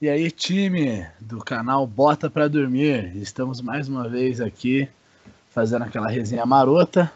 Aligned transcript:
E 0.00 0.08
aí, 0.08 0.30
time 0.30 1.04
do 1.20 1.40
canal 1.40 1.84
Bota 1.84 2.30
para 2.30 2.46
Dormir, 2.46 3.16
estamos 3.16 3.60
mais 3.60 3.88
uma 3.88 4.08
vez 4.08 4.40
aqui 4.40 4.88
fazendo 5.50 5.82
aquela 5.82 6.08
resenha 6.08 6.46
marota. 6.46 7.10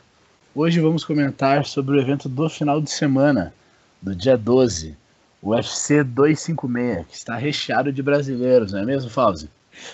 Hoje 0.52 0.80
vamos 0.80 1.04
comentar 1.04 1.64
sobre 1.64 1.96
o 1.96 2.00
evento 2.00 2.28
do 2.28 2.50
final 2.50 2.80
de 2.80 2.90
semana, 2.90 3.54
do 4.02 4.16
dia 4.16 4.36
12, 4.36 4.96
o 5.40 5.50
UFC 5.50 6.02
256, 6.02 7.06
que 7.06 7.14
está 7.14 7.36
recheado 7.36 7.92
de 7.92 8.02
brasileiros, 8.02 8.72
não 8.72 8.80
é 8.80 8.84
mesmo, 8.84 9.08
Fauzi? 9.08 9.48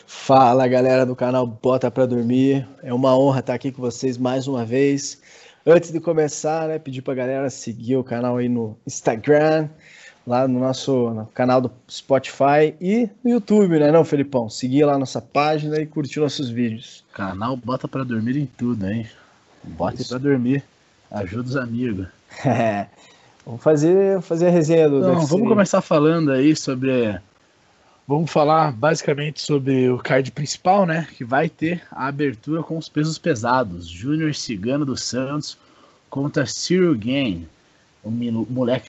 Fala 0.07 0.66
galera 0.66 1.05
do 1.05 1.14
canal 1.14 1.46
Bota 1.46 1.91
para 1.91 2.07
Dormir, 2.07 2.66
é 2.82 2.95
uma 2.95 3.14
honra 3.18 3.41
estar 3.41 3.52
aqui 3.52 3.70
com 3.70 3.82
vocês 3.82 4.17
mais 4.17 4.48
uma 4.48 4.64
vez. 4.64 5.20
Antes 5.67 5.93
de 5.93 6.00
começar, 6.00 6.67
né, 6.67 6.79
pedir 6.79 7.03
para 7.03 7.12
galera 7.12 7.50
seguir 7.50 7.98
o 7.98 8.03
canal 8.03 8.39
aí 8.39 8.48
no 8.48 8.79
Instagram, 8.86 9.68
lá 10.29 10.46
no 10.46 10.61
nosso 10.61 11.11
no 11.11 11.27
canal 11.27 11.61
do 11.61 11.73
Spotify 11.91 12.75
e 12.79 13.09
no 13.25 13.31
YouTube, 13.31 13.79
né, 13.79 13.91
não, 13.91 14.05
Felipão? 14.05 14.51
Seguir 14.51 14.85
lá 14.85 14.99
nossa 14.99 15.23
página 15.23 15.81
e 15.81 15.87
curtir 15.87 16.21
nossos 16.21 16.51
vídeos. 16.51 17.03
Canal 17.14 17.57
Bota 17.57 17.89
para 17.89 18.04
Dormir 18.04 18.37
em 18.37 18.46
tudo, 18.46 18.87
hein? 18.87 19.09
Bota 19.64 20.04
para 20.04 20.18
dormir, 20.18 20.63
ajuda 21.11 21.49
os 21.49 21.57
amigos. 21.57 22.07
É, 22.45 22.87
vamos 23.45 23.63
fazer, 23.63 24.21
fazer 24.21 24.49
a 24.49 24.51
resenha 24.51 24.87
do 24.87 24.99
Então, 24.99 25.27
vamos 25.27 25.49
começar 25.49 25.81
falando 25.81 26.31
aí 26.31 26.54
sobre 26.54 27.18
Vamos 28.07 28.31
falar 28.31 28.73
basicamente 28.73 29.40
sobre 29.40 29.89
o 29.90 29.99
card 29.99 30.31
principal, 30.32 30.87
né? 30.87 31.07
Que 31.17 31.25
vai 31.25 31.49
ter 31.49 31.82
a 31.90 32.06
abertura 32.06 32.62
com 32.62 32.77
os 32.77 32.89
pesos 32.89 33.19
pesados. 33.19 33.89
Júnior 33.89 34.34
Cigano 34.34 34.84
dos 34.84 35.03
Santos 35.03 35.59
contra 36.09 36.47
Cyril 36.47 36.97
Gain. 36.97 37.48
O 38.03 38.11
moleque 38.11 38.87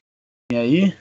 aí 0.54 0.94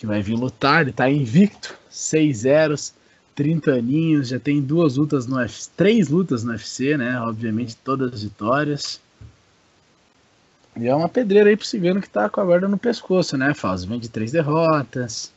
que 0.00 0.06
vai 0.06 0.22
vir 0.22 0.34
lutar, 0.34 0.80
ele 0.80 0.92
tá 0.92 1.10
invicto, 1.10 1.76
6 1.90 2.38
zeros, 2.38 2.94
30 3.34 3.72
aninhos, 3.72 4.28
já 4.28 4.40
tem 4.40 4.58
duas 4.58 4.96
lutas 4.96 5.26
no 5.26 5.36
UFC, 5.36 5.70
três 5.76 6.08
lutas 6.08 6.42
no 6.42 6.52
UFC, 6.52 6.96
né? 6.96 7.20
Obviamente 7.20 7.76
todas 7.76 8.22
vitórias. 8.22 8.98
E 10.74 10.88
é 10.88 10.94
uma 10.94 11.08
pedreira 11.08 11.50
aí 11.50 11.56
pro 11.56 11.66
Cigano 11.66 12.00
que 12.00 12.08
tá 12.08 12.30
com 12.30 12.40
a 12.40 12.44
guarda 12.46 12.66
no 12.66 12.78
pescoço, 12.78 13.36
né, 13.36 13.52
Fausto? 13.52 13.86
Vem 13.86 14.00
de 14.00 14.08
três 14.08 14.32
derrotas. 14.32 15.30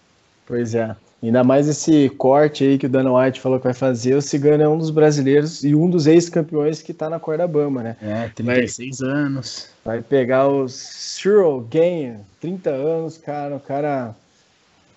Pois 0.45 0.73
é. 0.73 0.95
Ainda 1.21 1.43
mais 1.43 1.67
esse 1.67 2.07
corte 2.11 2.63
aí 2.63 2.77
que 2.77 2.85
o 2.85 2.89
Dana 2.89 3.11
White 3.13 3.41
falou 3.41 3.59
que 3.59 3.65
vai 3.65 3.73
fazer. 3.73 4.15
O 4.15 4.21
Cigano 4.21 4.63
é 4.63 4.69
um 4.69 4.77
dos 4.77 4.91
brasileiros 4.91 5.61
e 5.65 5.75
um 5.75 5.89
dos 5.89 6.07
ex-campeões 6.07 6.81
que 6.81 6.93
tá 6.93 7.09
na 7.09 7.19
corda 7.19 7.45
bamba, 7.45 7.83
né? 7.83 7.97
É, 8.01 8.29
36 8.29 8.99
vai, 8.99 9.09
anos. 9.09 9.69
Vai 9.83 10.01
pegar 10.01 10.47
o 10.47 10.69
Cyril 10.69 11.67
Gain, 11.69 12.15
30 12.39 12.69
anos, 12.69 13.17
cara. 13.17 13.57
O 13.57 13.59
cara 13.59 14.15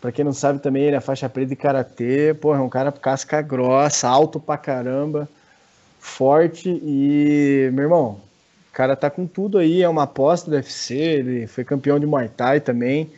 Pra 0.06 0.12
quem 0.12 0.24
não 0.24 0.32
sabe 0.32 0.60
também, 0.60 0.84
ele 0.84 0.94
é 0.94 1.00
faixa 1.00 1.28
preta 1.28 1.48
de 1.48 1.56
karatê, 1.56 2.32
porra, 2.32 2.60
é 2.60 2.62
um 2.62 2.68
cara 2.68 2.92
casca 2.92 3.42
grossa, 3.42 4.06
alto 4.06 4.38
pra 4.38 4.56
caramba, 4.56 5.28
forte 5.98 6.70
e, 6.70 7.68
meu 7.72 7.86
irmão, 7.86 8.20
o 8.70 8.72
cara 8.72 8.94
tá 8.94 9.10
com 9.10 9.26
tudo 9.26 9.58
aí, 9.58 9.82
é 9.82 9.88
uma 9.88 10.04
aposta 10.04 10.48
do 10.48 10.54
UFC, 10.54 10.94
ele 10.94 11.48
foi 11.48 11.64
campeão 11.64 11.98
de 11.98 12.06
Muay 12.06 12.28
Thai 12.28 12.60
também, 12.60 13.10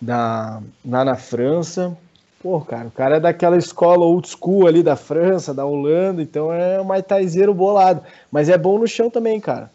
da, 0.00 0.62
lá 0.86 1.04
na 1.04 1.16
França. 1.16 1.98
Pô, 2.40 2.60
cara, 2.60 2.86
o 2.86 2.92
cara 2.92 3.16
é 3.16 3.20
daquela 3.20 3.56
escola 3.56 4.06
old 4.06 4.28
school 4.28 4.68
ali 4.68 4.84
da 4.84 4.94
França, 4.94 5.52
da 5.52 5.66
Holanda, 5.66 6.22
então 6.22 6.52
é 6.52 6.80
um 6.80 6.84
Muay 6.84 7.02
Thaizeiro 7.02 7.52
bolado. 7.52 8.02
Mas 8.30 8.48
é 8.48 8.56
bom 8.56 8.78
no 8.78 8.86
chão 8.86 9.10
também, 9.10 9.40
cara. 9.40 9.68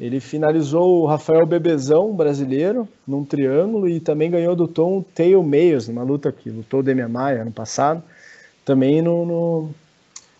Ele 0.00 0.20
finalizou 0.20 1.02
o 1.02 1.06
Rafael 1.06 1.44
Bebezão, 1.44 2.14
brasileiro, 2.14 2.88
num 3.06 3.24
triângulo 3.24 3.88
e 3.88 3.98
também 3.98 4.30
ganhou 4.30 4.54
do 4.54 4.68
Tom 4.68 5.02
Tail 5.14 5.42
Meios, 5.42 5.88
numa 5.88 6.04
luta 6.04 6.30
que 6.30 6.50
lutou 6.50 6.80
o 6.80 6.82
Demian 6.82 7.08
Maia 7.08 7.42
ano 7.42 7.50
passado. 7.50 8.02
Também 8.64 9.02
no, 9.02 9.26
no 9.26 9.70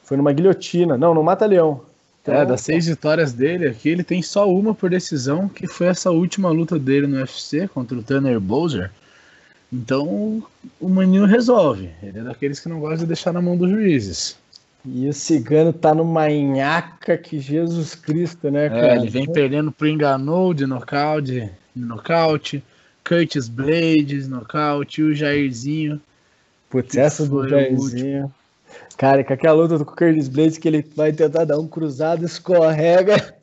foi 0.04 0.16
numa 0.16 0.32
guilhotina, 0.32 0.96
não, 0.96 1.12
no 1.12 1.22
Mata-Leão. 1.22 1.82
Então, 2.22 2.34
é, 2.34 2.46
das 2.46 2.60
seis 2.60 2.86
vitórias 2.86 3.32
dele 3.32 3.66
aqui, 3.66 3.88
ele 3.88 4.04
tem 4.04 4.22
só 4.22 4.50
uma 4.50 4.74
por 4.74 4.90
decisão, 4.90 5.48
que 5.48 5.66
foi 5.66 5.88
essa 5.88 6.10
última 6.10 6.50
luta 6.50 6.78
dele 6.78 7.06
no 7.06 7.16
UFC 7.16 7.66
contra 7.68 7.96
o 7.96 8.02
Tanner 8.02 8.38
Bowser. 8.38 8.90
Então 9.72 10.42
o 10.80 10.88
Maninho 10.88 11.26
resolve. 11.26 11.90
Ele 12.02 12.20
é 12.20 12.22
daqueles 12.22 12.60
que 12.60 12.68
não 12.68 12.80
gosta 12.80 12.98
de 12.98 13.06
deixar 13.06 13.32
na 13.32 13.42
mão 13.42 13.56
dos 13.56 13.70
juízes. 13.70 14.36
E 14.84 15.08
o 15.08 15.12
Cigano 15.12 15.72
tá 15.72 15.94
numa 15.94 16.28
nhaca 16.28 17.18
que 17.18 17.38
Jesus 17.38 17.94
Cristo, 17.94 18.50
né, 18.50 18.66
é, 18.66 18.68
cara? 18.68 18.94
É, 18.94 18.96
ele 18.96 19.10
vem 19.10 19.30
perdendo 19.30 19.72
pro 19.72 19.88
Enganou 19.88 20.54
de 20.54 20.66
nocaute, 20.66 21.50
de 21.74 21.84
nocaute, 21.84 22.62
Curtis 23.06 23.48
Blades, 23.48 24.28
nocaute, 24.28 25.02
o 25.02 25.14
Jairzinho. 25.14 26.00
Putz, 26.70 26.96
essa 26.96 27.26
do 27.26 27.48
Jairzinho. 27.48 28.32
Cara, 28.96 29.24
com 29.24 29.32
aquela 29.32 29.54
luta 29.54 29.84
com 29.84 29.92
o 29.92 29.96
Curtis 29.96 30.28
Blades 30.28 30.58
que 30.58 30.68
ele 30.68 30.86
vai 30.94 31.12
tentar 31.12 31.44
dar 31.44 31.58
um 31.58 31.66
cruzado, 31.66 32.24
escorrega. 32.24 33.16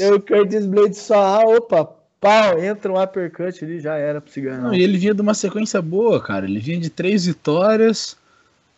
E 0.00 0.10
o 0.10 0.20
Curtis 0.20 0.66
Blades 0.66 0.98
só, 0.98 1.14
ah, 1.14 1.42
opa, 1.46 1.88
pau, 2.20 2.58
entra 2.58 2.90
um 2.90 3.00
uppercut 3.00 3.64
ali, 3.64 3.78
já 3.78 3.94
era 3.94 4.20
pro 4.20 4.32
Cigano. 4.32 4.64
Não, 4.64 4.74
e 4.74 4.82
ele 4.82 4.98
vinha 4.98 5.14
de 5.14 5.20
uma 5.20 5.34
sequência 5.34 5.80
boa, 5.80 6.20
cara. 6.20 6.46
Ele 6.46 6.58
vinha 6.58 6.80
de 6.80 6.90
três 6.90 7.26
vitórias 7.26 8.16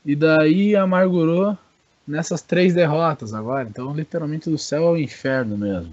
e 0.04 0.14
daí 0.14 0.76
amargurou 0.76 1.56
nessas 2.08 2.42
três 2.42 2.74
derrotas 2.74 3.34
agora. 3.34 3.68
Então, 3.68 3.94
literalmente, 3.94 4.50
do 4.50 4.58
céu 4.58 4.88
ao 4.88 4.98
inferno 4.98 5.56
mesmo. 5.56 5.92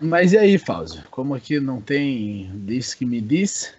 Mas 0.00 0.32
e 0.32 0.38
aí, 0.38 0.56
Fausto? 0.58 1.02
Como 1.10 1.34
aqui 1.34 1.60
não 1.60 1.80
tem 1.80 2.50
disse 2.54 2.96
que 2.96 3.04
me 3.04 3.20
disse, 3.20 3.70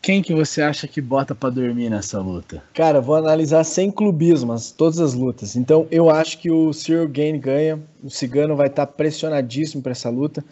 quem 0.00 0.22
que 0.22 0.32
você 0.32 0.62
acha 0.62 0.86
que 0.86 1.00
bota 1.00 1.34
para 1.34 1.50
dormir 1.50 1.90
nessa 1.90 2.20
luta? 2.20 2.62
Cara, 2.72 3.00
vou 3.00 3.16
analisar 3.16 3.64
sem 3.64 3.90
clubismas 3.90 4.70
todas 4.70 5.00
as 5.00 5.14
lutas. 5.14 5.56
Então, 5.56 5.86
eu 5.90 6.08
acho 6.08 6.38
que 6.38 6.50
o 6.50 6.72
Cyril 6.72 7.08
Gain 7.08 7.38
ganha. 7.40 7.82
O 8.02 8.08
Cigano 8.08 8.54
vai 8.54 8.68
estar 8.68 8.86
tá 8.86 8.92
pressionadíssimo 8.92 9.82
para 9.82 9.92
essa 9.92 10.08
luta. 10.08 10.44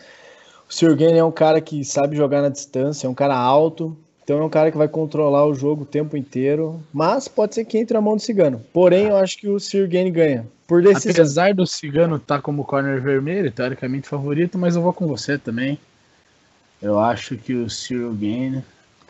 O 0.69 0.75
Cyril 0.75 0.97
Gain 0.97 1.17
é 1.17 1.25
um 1.25 1.31
cara 1.31 1.61
que 1.61 1.85
sabe 1.85 2.17
jogar 2.17 2.43
na 2.43 2.49
distância, 2.49 3.07
é 3.07 3.11
um 3.11 3.15
cara 3.15 3.37
alto, 3.37 3.97
então 4.25 4.39
é 4.39 4.43
um 4.43 4.49
cara 4.49 4.73
que 4.73 4.79
vai 4.79 4.89
controlar 4.89 5.45
o 5.45 5.55
jogo 5.55 5.83
o 5.83 5.87
tempo 5.87 6.17
inteiro, 6.17 6.83
mas 6.91 7.29
pode 7.29 7.55
ser 7.55 7.67
que 7.67 7.77
entre 7.77 7.95
a 7.95 8.01
mão 8.01 8.17
do 8.17 8.23
Cigano. 8.23 8.65
Porém, 8.73 9.09
eu 9.09 9.17
acho 9.19 9.37
que 9.37 9.47
o 9.47 9.61
Sirgane 9.61 10.11
ganha. 10.11 10.47
Por 10.67 10.83
decisão. 10.83 11.13
Apesar 11.13 11.55
do 11.55 11.67
Cigano 11.67 12.17
estar 12.17 12.37
tá 12.37 12.43
como 12.43 12.65
corner 12.65 13.03
vermelho, 13.03 13.53
teoricamente 13.53 14.09
favorito, 14.09 14.59
mas 14.59 14.77
eu 14.77 14.83
vou 14.83 14.95
com 14.95 15.07
você 15.07 15.37
também. 15.37 15.79
Eu 16.81 16.99
acho 16.99 17.37
que 17.37 17.53
o 17.53 17.69
Sirgane 17.69 18.65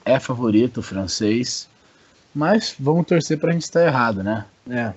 é 0.05 0.19
favorito, 0.19 0.79
o 0.79 0.83
francês. 0.83 1.69
Mas 2.35 2.75
vamos 2.77 3.07
torcer 3.07 3.39
pra 3.39 3.53
gente 3.53 3.63
estar 3.63 3.87
errado, 3.87 4.25
né? 4.25 4.45
É. 4.69 4.93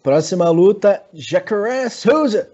Próxima 0.00 0.48
luta, 0.48 1.02
Jacaré 1.12 1.88
Souza 1.88 2.48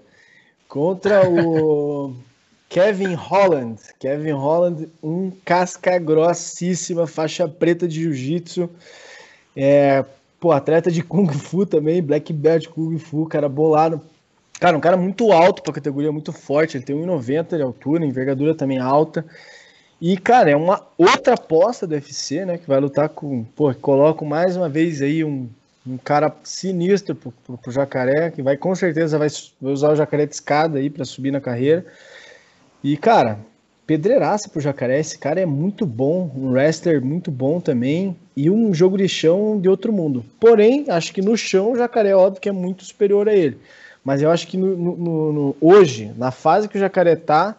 contra 0.67 1.29
o 1.29 2.15
Kevin 2.73 3.13
Holland. 3.13 3.79
Kevin 3.99 4.33
Holland, 4.33 4.89
um 5.03 5.31
casca 5.45 5.99
grossíssima, 5.99 7.07
faixa 7.07 7.47
preta 7.47 7.87
de 7.87 8.01
jiu-jitsu. 8.01 8.71
É, 9.55 10.03
pô, 10.41 10.53
atleta 10.53 10.91
de 10.91 11.03
Kung 11.05 11.29
Fu 11.29 11.67
também, 11.67 12.03
black 12.03 12.33
belt 12.33 12.69
Kung 12.69 12.99
Fu, 12.99 13.27
cara 13.27 13.47
bolado. 13.47 14.01
Cara, 14.59 14.75
um 14.75 14.81
cara 14.81 14.97
muito 14.97 15.31
alto 15.33 15.63
pra 15.63 15.75
categoria, 15.75 16.11
muito 16.11 16.33
forte. 16.33 16.79
Ele 16.79 16.85
tem 16.85 16.97
1,90 16.97 17.57
de 17.57 17.63
altura, 17.63 18.07
envergadura 18.07 18.55
também 18.55 18.79
alta. 18.79 19.23
E, 20.01 20.17
cara, 20.17 20.51
é 20.51 20.57
uma 20.57 20.83
outra 20.97 21.35
aposta 21.35 21.87
do 21.87 21.95
UFC, 21.95 22.47
né? 22.47 22.57
Que 22.57 22.67
vai 22.67 22.81
lutar 22.81 23.11
com. 23.11 23.45
Pô, 23.55 23.73
coloco 23.75 24.25
mais 24.25 24.57
uma 24.57 24.71
vez 24.71 25.03
aí 25.03 25.23
um, 25.23 25.47
um 25.87 25.99
cara 25.99 26.35
sinistro 26.43 27.15
pro, 27.15 27.33
pro, 27.45 27.59
pro 27.59 27.71
jacaré, 27.71 28.31
que 28.31 28.43
vai 28.43 28.57
com 28.57 28.75
certeza 28.75 29.19
vai, 29.19 29.29
vai 29.61 29.73
usar 29.73 29.91
o 29.91 29.97
jacaré 29.97 30.25
de 30.25 30.35
escada 30.35 30.79
aí 30.79 30.89
para 30.89 31.05
subir 31.05 31.31
na 31.31 31.41
carreira. 31.41 31.85
E, 32.83 32.97
cara, 32.97 33.39
pedreiraça 33.87 34.49
pro 34.49 34.61
Jacaré. 34.61 34.99
Esse 34.99 35.19
cara 35.19 35.41
é 35.41 35.47
muito 35.47 35.87
bom, 35.87 36.31
um 36.35 36.51
wrestler 36.51 37.05
muito 37.05 37.31
bom 37.31 37.61
também. 37.61 38.17
E 38.37 38.49
um 38.49 38.73
jogo 38.73 38.97
de 38.97 39.09
chão 39.09 39.61
de 39.61 39.69
outro 39.69 39.93
mundo. 39.93 40.25
Porém, 40.41 40.87
acho 40.89 41.13
que 41.13 41.21
no 41.21 41.37
chão 41.37 41.73
o 41.73 41.77
Jacaré, 41.77 42.11
é 42.11 42.17
óbvio 42.17 42.41
que 42.41 42.49
é 42.49 42.53
muito 42.53 42.85
superior 42.85 43.29
a 43.29 43.35
ele. 43.35 43.59
Mas 44.05 44.23
eu 44.23 44.31
acho 44.31 44.49
que 44.49 44.57
no, 44.57 44.77
no, 44.77 45.33
no, 45.33 45.57
hoje, 45.61 46.13
na 46.17 46.31
fase 46.31 46.69
que 46.69 46.77
o 46.77 46.81
Jacaré 46.81 47.15
tá, 47.15 47.55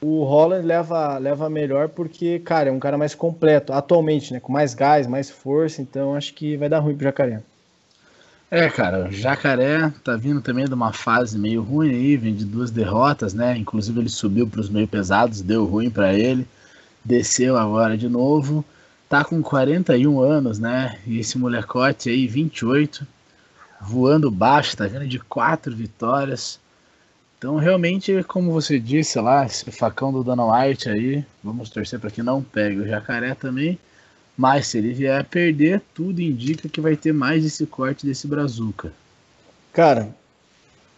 o 0.00 0.22
Holland 0.22 0.66
leva, 0.66 1.18
leva 1.18 1.50
melhor 1.50 1.88
porque, 1.88 2.38
cara, 2.38 2.68
é 2.68 2.72
um 2.72 2.78
cara 2.78 2.96
mais 2.96 3.14
completo, 3.14 3.72
atualmente, 3.72 4.32
né? 4.32 4.40
Com 4.40 4.52
mais 4.52 4.74
gás, 4.74 5.06
mais 5.06 5.28
força, 5.30 5.82
então 5.82 6.14
acho 6.14 6.32
que 6.34 6.56
vai 6.56 6.68
dar 6.68 6.78
ruim 6.78 6.94
pro 6.94 7.04
Jacaré. 7.04 7.40
É, 8.50 8.68
cara, 8.68 9.08
o 9.08 9.12
Jacaré 9.12 9.92
tá 10.02 10.16
vindo 10.16 10.40
também 10.40 10.64
de 10.64 10.74
uma 10.74 10.92
fase 10.92 11.38
meio 11.38 11.62
ruim 11.62 11.90
aí, 11.90 12.16
vem 12.16 12.34
de 12.34 12.44
duas 12.44 12.68
derrotas, 12.70 13.32
né? 13.32 13.56
Inclusive 13.56 14.00
ele 14.00 14.08
subiu 14.08 14.44
para 14.48 14.60
os 14.60 14.68
meio 14.68 14.88
pesados, 14.88 15.40
deu 15.40 15.64
ruim 15.64 15.88
para 15.88 16.12
ele, 16.12 16.44
desceu 17.04 17.56
agora 17.56 17.96
de 17.96 18.08
novo, 18.08 18.64
tá 19.08 19.24
com 19.24 19.40
41 19.40 20.20
anos, 20.20 20.58
né? 20.58 20.98
E 21.06 21.20
esse 21.20 21.38
molecote 21.38 22.10
aí, 22.10 22.26
28, 22.26 23.06
voando 23.80 24.30
baixo, 24.32 24.76
tá 24.76 24.86
vindo 24.88 25.06
de 25.06 25.20
quatro 25.20 25.74
vitórias. 25.74 26.58
Então, 27.38 27.56
realmente, 27.56 28.24
como 28.24 28.50
você 28.52 28.80
disse 28.80 29.20
lá, 29.20 29.46
esse 29.46 29.70
facão 29.70 30.12
do 30.12 30.24
Dana 30.24 30.44
White 30.44 30.88
aí, 30.88 31.24
vamos 31.42 31.70
torcer 31.70 32.00
para 32.00 32.10
que 32.10 32.22
não 32.22 32.42
pegue 32.42 32.80
o 32.80 32.86
Jacaré 32.88 33.32
também. 33.34 33.78
Mas 34.36 34.68
se 34.68 34.78
ele 34.78 34.92
vier 34.92 35.20
a 35.20 35.24
perder, 35.24 35.82
tudo 35.94 36.20
indica 36.20 36.68
que 36.68 36.80
vai 36.80 36.96
ter 36.96 37.12
mais 37.12 37.44
esse 37.44 37.66
corte 37.66 38.06
desse 38.06 38.26
Brazuca. 38.26 38.92
Cara, 39.72 40.14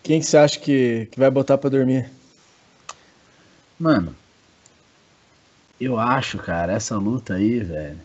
quem 0.02 0.20
que 0.20 0.26
você 0.26 0.36
acha 0.36 0.58
que, 0.58 1.08
que 1.10 1.18
vai 1.18 1.30
botar 1.30 1.58
para 1.58 1.70
dormir? 1.70 2.10
Mano, 3.78 4.14
eu 5.80 5.98
acho, 5.98 6.38
cara, 6.38 6.72
essa 6.72 6.96
luta 6.96 7.34
aí, 7.34 7.60
velho. 7.60 7.98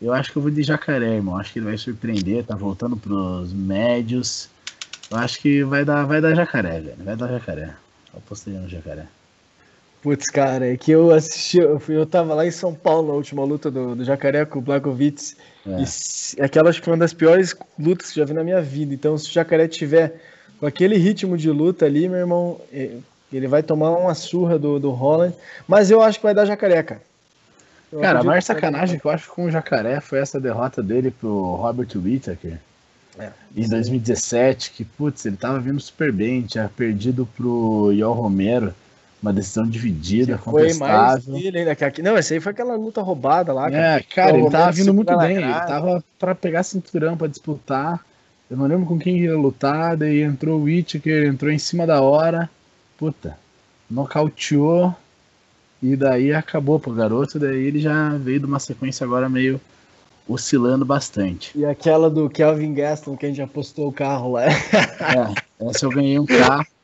Eu 0.00 0.12
acho 0.12 0.32
que 0.32 0.38
eu 0.38 0.42
vou 0.42 0.50
de 0.50 0.62
jacaré, 0.62 1.16
irmão. 1.16 1.36
Acho 1.36 1.52
que 1.52 1.58
ele 1.58 1.66
vai 1.66 1.78
surpreender, 1.78 2.44
tá 2.44 2.56
voltando 2.56 2.96
pros 2.96 3.52
médios. 3.52 4.48
Eu 5.10 5.18
acho 5.18 5.38
que 5.38 5.62
vai 5.62 5.84
dar, 5.84 6.04
vai 6.06 6.20
dar 6.20 6.34
jacaré, 6.34 6.80
velho. 6.80 7.04
Vai 7.04 7.14
dar 7.14 7.28
jacaré. 7.28 7.74
Eu 8.12 8.18
apostei 8.18 8.54
no 8.54 8.68
jacaré. 8.68 9.06
Putz, 10.02 10.26
cara, 10.26 10.72
é 10.72 10.76
que 10.76 10.90
eu 10.90 11.12
assisti, 11.12 11.58
eu, 11.58 11.78
fui, 11.78 11.96
eu 11.96 12.04
tava 12.04 12.34
lá 12.34 12.44
em 12.44 12.50
São 12.50 12.74
Paulo 12.74 13.08
na 13.08 13.14
última 13.14 13.44
luta 13.44 13.70
do, 13.70 13.94
do 13.94 14.04
Jacaré 14.04 14.44
com 14.44 14.58
o 14.58 14.62
Blakovic. 14.62 15.36
É. 15.64 15.80
E 15.80 16.42
aquela 16.42 16.70
acho 16.70 16.80
que 16.80 16.84
foi 16.84 16.94
uma 16.94 16.98
das 16.98 17.14
piores 17.14 17.54
lutas 17.78 18.10
que 18.10 18.18
já 18.18 18.24
vi 18.24 18.32
na 18.32 18.42
minha 18.42 18.60
vida. 18.60 18.92
Então, 18.92 19.16
se 19.16 19.30
o 19.30 19.32
Jacaré 19.32 19.68
tiver 19.68 20.20
com 20.58 20.66
aquele 20.66 20.96
ritmo 20.96 21.36
de 21.38 21.48
luta 21.50 21.86
ali, 21.86 22.08
meu 22.08 22.18
irmão, 22.18 22.60
ele 23.32 23.46
vai 23.46 23.62
tomar 23.62 23.90
uma 23.92 24.12
surra 24.12 24.58
do, 24.58 24.80
do 24.80 24.90
Holland. 24.90 25.36
Mas 25.68 25.88
eu 25.88 26.02
acho 26.02 26.18
que 26.18 26.24
vai 26.24 26.34
dar 26.34 26.46
Jacaré, 26.46 26.82
cara. 26.82 27.00
Eu 27.92 28.00
cara, 28.00 28.20
a 28.20 28.24
maior 28.24 28.42
sacanagem 28.42 28.98
que 28.98 29.04
eu 29.04 29.10
acho 29.10 29.30
com 29.30 29.44
o 29.44 29.50
Jacaré 29.50 30.00
foi 30.00 30.18
essa 30.18 30.40
derrota 30.40 30.82
dele 30.82 31.12
pro 31.12 31.54
Robert 31.54 31.88
Whittaker. 31.94 32.58
É, 33.18 33.30
em 33.54 33.68
2017, 33.68 34.72
que, 34.72 34.84
putz, 34.84 35.26
ele 35.26 35.36
tava 35.36 35.60
vindo 35.60 35.78
super 35.78 36.10
bem, 36.10 36.42
tinha 36.42 36.68
perdido 36.74 37.28
pro 37.36 37.92
Iol 37.92 38.14
Romero 38.14 38.74
uma 39.22 39.32
decisão 39.32 39.64
dividida, 39.64 40.36
que 40.36 40.44
contestável. 40.44 41.22
Foi 41.22 41.32
mais 41.32 41.42
dele 41.42 41.58
ainda 41.60 41.76
que 41.76 41.84
aqui. 41.84 42.02
Não, 42.02 42.18
esse 42.18 42.34
aí 42.34 42.40
foi 42.40 42.50
aquela 42.50 42.74
luta 42.74 43.00
roubada 43.00 43.52
lá. 43.52 43.70
Cara. 43.70 43.98
É, 43.98 44.02
cara, 44.02 44.36
ele 44.36 44.50
tava 44.50 44.72
vindo 44.72 44.92
muito 44.92 45.16
bem. 45.16 45.36
Ele 45.36 45.52
tava 45.52 46.04
pra 46.18 46.34
pegar 46.34 46.64
cinturão 46.64 47.16
pra 47.16 47.28
disputar. 47.28 48.04
Eu 48.50 48.56
não 48.56 48.66
lembro 48.66 48.84
com 48.84 48.98
quem 48.98 49.18
ia 49.18 49.36
lutar. 49.36 49.96
Daí 49.96 50.22
entrou 50.22 50.58
o 50.58 50.64
Whittaker, 50.64 51.26
entrou 51.26 51.52
em 51.52 51.58
cima 51.58 51.86
da 51.86 52.02
hora. 52.02 52.50
Puta, 52.98 53.38
nocauteou. 53.88 54.94
E 55.80 55.96
daí 55.96 56.32
acabou 56.32 56.80
pro 56.80 56.92
garoto. 56.92 57.38
Daí 57.38 57.64
ele 57.64 57.80
já 57.80 58.10
veio 58.10 58.40
de 58.40 58.46
uma 58.46 58.58
sequência 58.58 59.04
agora 59.04 59.28
meio 59.28 59.60
oscilando 60.28 60.84
bastante. 60.84 61.56
E 61.56 61.64
aquela 61.64 62.10
do 62.10 62.28
Kelvin 62.28 62.74
Gaston, 62.74 63.16
que 63.16 63.26
a 63.26 63.28
gente 63.28 63.42
apostou 63.42 63.88
o 63.88 63.92
carro 63.92 64.32
lá. 64.32 64.44
é, 64.46 65.68
essa 65.68 65.86
eu 65.86 65.90
ganhei 65.90 66.18
um 66.18 66.26
carro. 66.26 66.66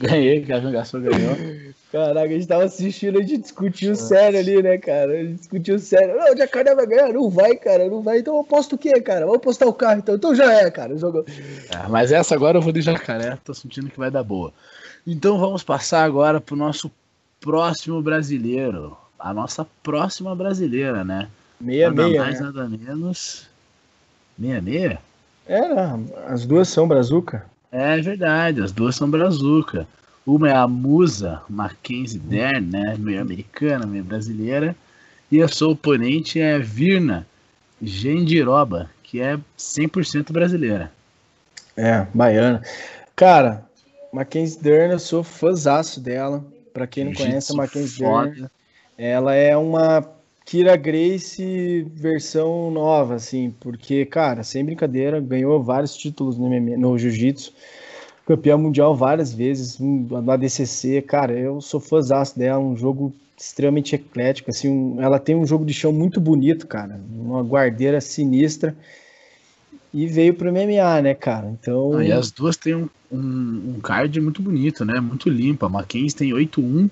Ganhei, 0.00 0.44
Kelvin 0.44 0.72
Gaston 0.72 1.00
ganhou. 1.00 1.67
Caraca, 1.90 2.26
a 2.26 2.28
gente 2.28 2.46
tava 2.46 2.64
assistindo, 2.64 3.18
a 3.18 3.22
gente 3.22 3.38
discutiu 3.38 3.96
sério 3.96 4.38
ali, 4.38 4.62
né, 4.62 4.76
cara? 4.76 5.10
A 5.10 5.24
gente 5.24 5.38
discutiu 5.38 5.78
sério. 5.78 6.16
Não, 6.16 6.34
o 6.34 6.36
Jacaré 6.36 6.74
vai 6.74 6.86
ganhar? 6.86 7.12
Não 7.14 7.30
vai, 7.30 7.56
cara, 7.56 7.88
não 7.88 8.02
vai. 8.02 8.18
Então 8.18 8.34
eu 8.34 8.40
aposto 8.40 8.74
o 8.74 8.78
quê, 8.78 9.00
cara? 9.00 9.24
Vou 9.24 9.36
apostar 9.36 9.66
o 9.66 9.72
carro, 9.72 9.98
então. 9.98 10.14
Então 10.14 10.34
já 10.34 10.52
é, 10.52 10.70
cara. 10.70 10.98
Jogou. 10.98 11.24
É, 11.70 11.88
mas 11.88 12.12
essa 12.12 12.34
agora 12.34 12.58
eu 12.58 12.62
vou 12.62 12.72
de 12.72 12.82
Jacaré, 12.82 13.38
tô 13.42 13.54
sentindo 13.54 13.88
que 13.88 13.98
vai 13.98 14.10
dar 14.10 14.22
boa. 14.22 14.52
Então 15.06 15.38
vamos 15.38 15.62
passar 15.62 16.04
agora 16.04 16.42
pro 16.42 16.54
nosso 16.54 16.90
próximo 17.40 18.02
brasileiro. 18.02 18.94
A 19.18 19.32
nossa 19.32 19.66
próxima 19.82 20.36
brasileira, 20.36 21.02
né? 21.02 21.28
Meia 21.58 21.88
nada 21.88 22.06
meia. 22.06 22.20
mais, 22.20 22.38
né? 22.38 22.46
nada 22.46 22.68
menos. 22.68 23.48
Meia 24.36 24.60
meia? 24.60 25.00
É, 25.46 25.62
as 26.26 26.44
duas 26.44 26.68
são 26.68 26.86
brazuca. 26.86 27.46
É 27.72 27.98
verdade, 27.98 28.60
as 28.60 28.72
duas 28.72 28.94
são 28.94 29.10
brazuca. 29.10 29.88
Uma 30.28 30.50
é 30.50 30.54
a 30.54 30.68
musa 30.68 31.40
Mackenzie 31.48 32.18
Dern, 32.18 32.66
né, 32.70 32.96
meio 32.98 33.18
americana, 33.18 33.86
meio 33.86 34.04
brasileira, 34.04 34.76
e 35.32 35.40
a 35.40 35.48
sua 35.48 35.70
oponente 35.70 36.38
é 36.38 36.58
Virna 36.58 37.26
Gendiroba, 37.80 38.90
que 39.02 39.22
é 39.22 39.38
100% 39.58 40.30
brasileira. 40.30 40.92
É, 41.74 42.06
baiana. 42.12 42.62
Cara, 43.16 43.64
Mackenzie 44.12 44.60
Dern, 44.60 44.92
eu 44.92 44.98
sou 44.98 45.24
fãzaço 45.24 45.98
dela. 45.98 46.44
Para 46.74 46.86
quem 46.86 47.04
não 47.06 47.14
conhece 47.14 47.50
a 47.52 47.56
Mackenzie 47.56 48.04
Dern, 48.04 48.48
ela 48.98 49.34
é 49.34 49.56
uma 49.56 50.06
Kira 50.44 50.76
Grace 50.76 51.86
versão 51.94 52.70
nova, 52.70 53.14
assim, 53.14 53.54
porque, 53.58 54.04
cara, 54.04 54.42
sem 54.42 54.62
brincadeira, 54.62 55.20
ganhou 55.20 55.62
vários 55.62 55.96
títulos 55.96 56.36
no, 56.36 56.50
no 56.50 56.98
jiu-jitsu 56.98 57.50
campeã 58.28 58.58
mundial 58.58 58.94
várias 58.94 59.32
vezes 59.32 59.78
na 59.80 60.36
DCC, 60.36 61.00
cara, 61.00 61.32
eu 61.32 61.62
sou 61.62 61.80
fãzaço 61.80 62.38
dela, 62.38 62.58
um 62.58 62.76
jogo 62.76 63.14
extremamente 63.34 63.94
eclético, 63.94 64.50
assim, 64.50 64.68
um, 64.68 65.00
ela 65.00 65.18
tem 65.18 65.34
um 65.34 65.46
jogo 65.46 65.64
de 65.64 65.72
chão 65.72 65.94
muito 65.94 66.20
bonito, 66.20 66.66
cara, 66.66 67.00
uma 67.10 67.42
guardeira 67.42 68.02
sinistra 68.02 68.76
e 69.94 70.06
veio 70.06 70.34
pro 70.34 70.52
MMA, 70.52 71.00
né, 71.00 71.14
cara, 71.14 71.48
então... 71.48 71.96
Ah, 71.96 72.04
e 72.04 72.12
as 72.12 72.30
duas 72.30 72.54
têm 72.58 72.74
um, 72.74 72.88
um, 73.10 73.76
um, 73.76 73.80
card 73.80 74.20
muito 74.20 74.42
bonito, 74.42 74.84
né, 74.84 75.00
muito 75.00 75.30
limpa, 75.30 75.64
a 75.64 75.70
Mackenzie 75.70 76.18
tem 76.18 76.30
8-1, 76.30 76.90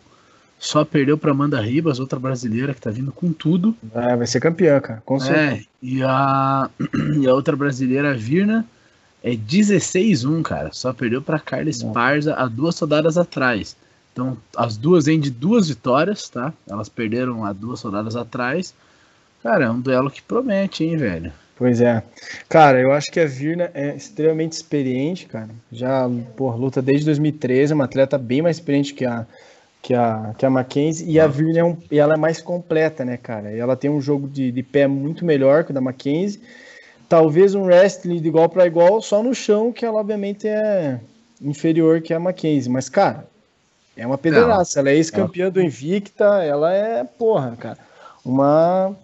só 0.58 0.86
perdeu 0.86 1.18
para 1.18 1.32
Amanda 1.32 1.60
Ribas, 1.60 2.00
outra 2.00 2.18
brasileira 2.18 2.72
que 2.72 2.80
tá 2.80 2.90
vindo 2.90 3.12
com 3.12 3.30
tudo. 3.30 3.76
É, 3.94 4.16
vai 4.16 4.26
ser 4.26 4.40
campeã, 4.40 4.80
cara, 4.80 5.02
com 5.04 5.20
certeza. 5.20 5.56
É, 5.56 5.60
e 5.82 6.02
a, 6.02 6.70
e 7.20 7.28
a 7.28 7.34
outra 7.34 7.54
brasileira, 7.54 8.12
a 8.12 8.14
Virna, 8.14 8.66
é 9.26 9.30
16-1, 9.30 10.40
cara. 10.42 10.70
Só 10.72 10.92
perdeu 10.92 11.20
para 11.20 11.40
Carla 11.40 11.68
Esparza 11.68 12.34
há 12.34 12.46
duas 12.46 12.78
rodadas 12.78 13.18
atrás. 13.18 13.76
Então, 14.12 14.38
as 14.56 14.76
duas 14.76 15.06
vêm 15.06 15.18
de 15.18 15.30
duas 15.30 15.68
vitórias, 15.68 16.28
tá? 16.28 16.54
Elas 16.70 16.88
perderam 16.88 17.44
há 17.44 17.52
duas 17.52 17.82
rodadas 17.82 18.14
atrás. 18.14 18.72
Cara, 19.42 19.64
é 19.64 19.70
um 19.70 19.80
duelo 19.80 20.12
que 20.12 20.22
promete, 20.22 20.84
hein, 20.84 20.96
velho? 20.96 21.32
Pois 21.56 21.80
é. 21.80 22.04
Cara, 22.48 22.80
eu 22.80 22.92
acho 22.92 23.10
que 23.10 23.18
a 23.18 23.26
Virna 23.26 23.68
é 23.74 23.96
extremamente 23.96 24.52
experiente, 24.52 25.26
cara. 25.26 25.50
Já, 25.72 26.08
por 26.36 26.56
luta 26.56 26.80
desde 26.80 27.06
2013, 27.06 27.72
é 27.72 27.74
uma 27.74 27.86
atleta 27.86 28.16
bem 28.16 28.42
mais 28.42 28.58
experiente 28.58 28.94
que 28.94 29.04
a, 29.04 29.26
que 29.82 29.92
a, 29.92 30.34
que 30.38 30.46
a 30.46 30.50
Mackenzie. 30.50 31.10
E 31.10 31.18
a 31.18 31.26
Virna 31.26 31.58
é 31.58 31.64
um, 31.64 31.76
ela 31.90 32.14
é 32.14 32.16
mais 32.18 32.40
completa, 32.40 33.04
né, 33.04 33.16
cara? 33.16 33.52
E 33.52 33.58
ela 33.58 33.74
tem 33.74 33.90
um 33.90 34.00
jogo 34.00 34.28
de, 34.28 34.52
de 34.52 34.62
pé 34.62 34.86
muito 34.86 35.24
melhor 35.24 35.64
que 35.64 35.72
o 35.72 35.74
da 35.74 35.80
Mackenzie 35.80 36.40
talvez 37.08 37.54
um 37.54 37.64
wrestling 37.64 38.20
de 38.20 38.28
igual 38.28 38.48
para 38.48 38.66
igual 38.66 39.00
só 39.00 39.22
no 39.22 39.34
chão, 39.34 39.72
que 39.72 39.84
ela 39.84 40.00
obviamente 40.00 40.46
é 40.46 41.00
inferior 41.40 42.00
que 42.00 42.12
a 42.14 42.20
Mackenzie. 42.20 42.70
Mas, 42.70 42.88
cara, 42.88 43.26
é 43.96 44.06
uma 44.06 44.18
pederaça. 44.18 44.80
Ela 44.80 44.90
é 44.90 44.96
ex-campeã 44.96 45.50
do 45.50 45.60
Invicta, 45.60 46.42
ela 46.42 46.72
é, 46.72 47.04
porra, 47.04 47.56
cara, 47.56 47.78
uma, 48.24 48.94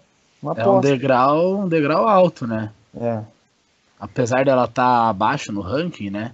uma 0.41 0.53
É 0.55 0.67
um 0.67 0.81
degrau, 0.81 1.61
um 1.61 1.67
degrau 1.67 2.07
alto, 2.07 2.45
né? 2.45 2.71
É. 2.99 3.21
Apesar 3.99 4.45
dela 4.45 4.65
estar 4.65 4.83
tá 4.83 5.09
abaixo 5.09 5.51
no 5.51 5.61
ranking, 5.61 6.09
né? 6.09 6.31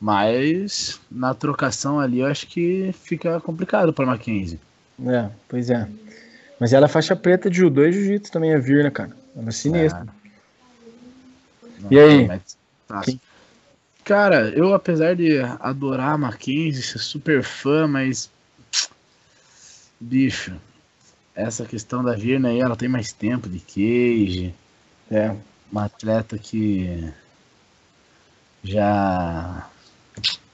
Mas 0.00 1.00
na 1.10 1.34
trocação 1.34 2.00
ali 2.00 2.20
eu 2.20 2.26
acho 2.26 2.46
que 2.46 2.92
fica 2.92 3.40
complicado 3.40 3.92
para 3.92 4.06
Mackenzie. 4.06 4.58
É, 5.06 5.28
pois 5.48 5.70
é. 5.70 5.88
Mas 6.58 6.72
ela 6.72 6.86
é 6.86 6.88
faixa 6.88 7.14
preta 7.14 7.50
de 7.50 7.58
judô 7.58 7.84
e 7.84 7.92
jiu-jitsu 7.92 8.32
também, 8.32 8.54
a 8.54 8.58
Virna, 8.58 8.90
cara. 8.90 9.10
Ela 9.36 9.48
é 9.48 9.52
sinistra. 9.52 10.06
É. 10.18 10.21
E 11.90 11.98
aí? 11.98 12.40
Tá. 12.86 13.02
Cara, 14.04 14.50
eu 14.50 14.74
apesar 14.74 15.14
de 15.14 15.38
adorar 15.60 16.14
a 16.14 16.18
Mackenzie, 16.18 16.82
ser 16.82 16.98
super 16.98 17.42
fã, 17.42 17.86
mas. 17.86 18.30
Bicho, 20.00 20.56
essa 21.34 21.64
questão 21.64 22.02
da 22.02 22.14
Virna 22.14 22.48
aí, 22.48 22.60
ela 22.60 22.76
tem 22.76 22.88
mais 22.88 23.12
tempo 23.12 23.48
de 23.48 23.60
cage. 23.60 24.54
É. 25.10 25.36
Uma 25.70 25.84
atleta 25.84 26.36
que 26.36 27.12
já. 28.62 29.68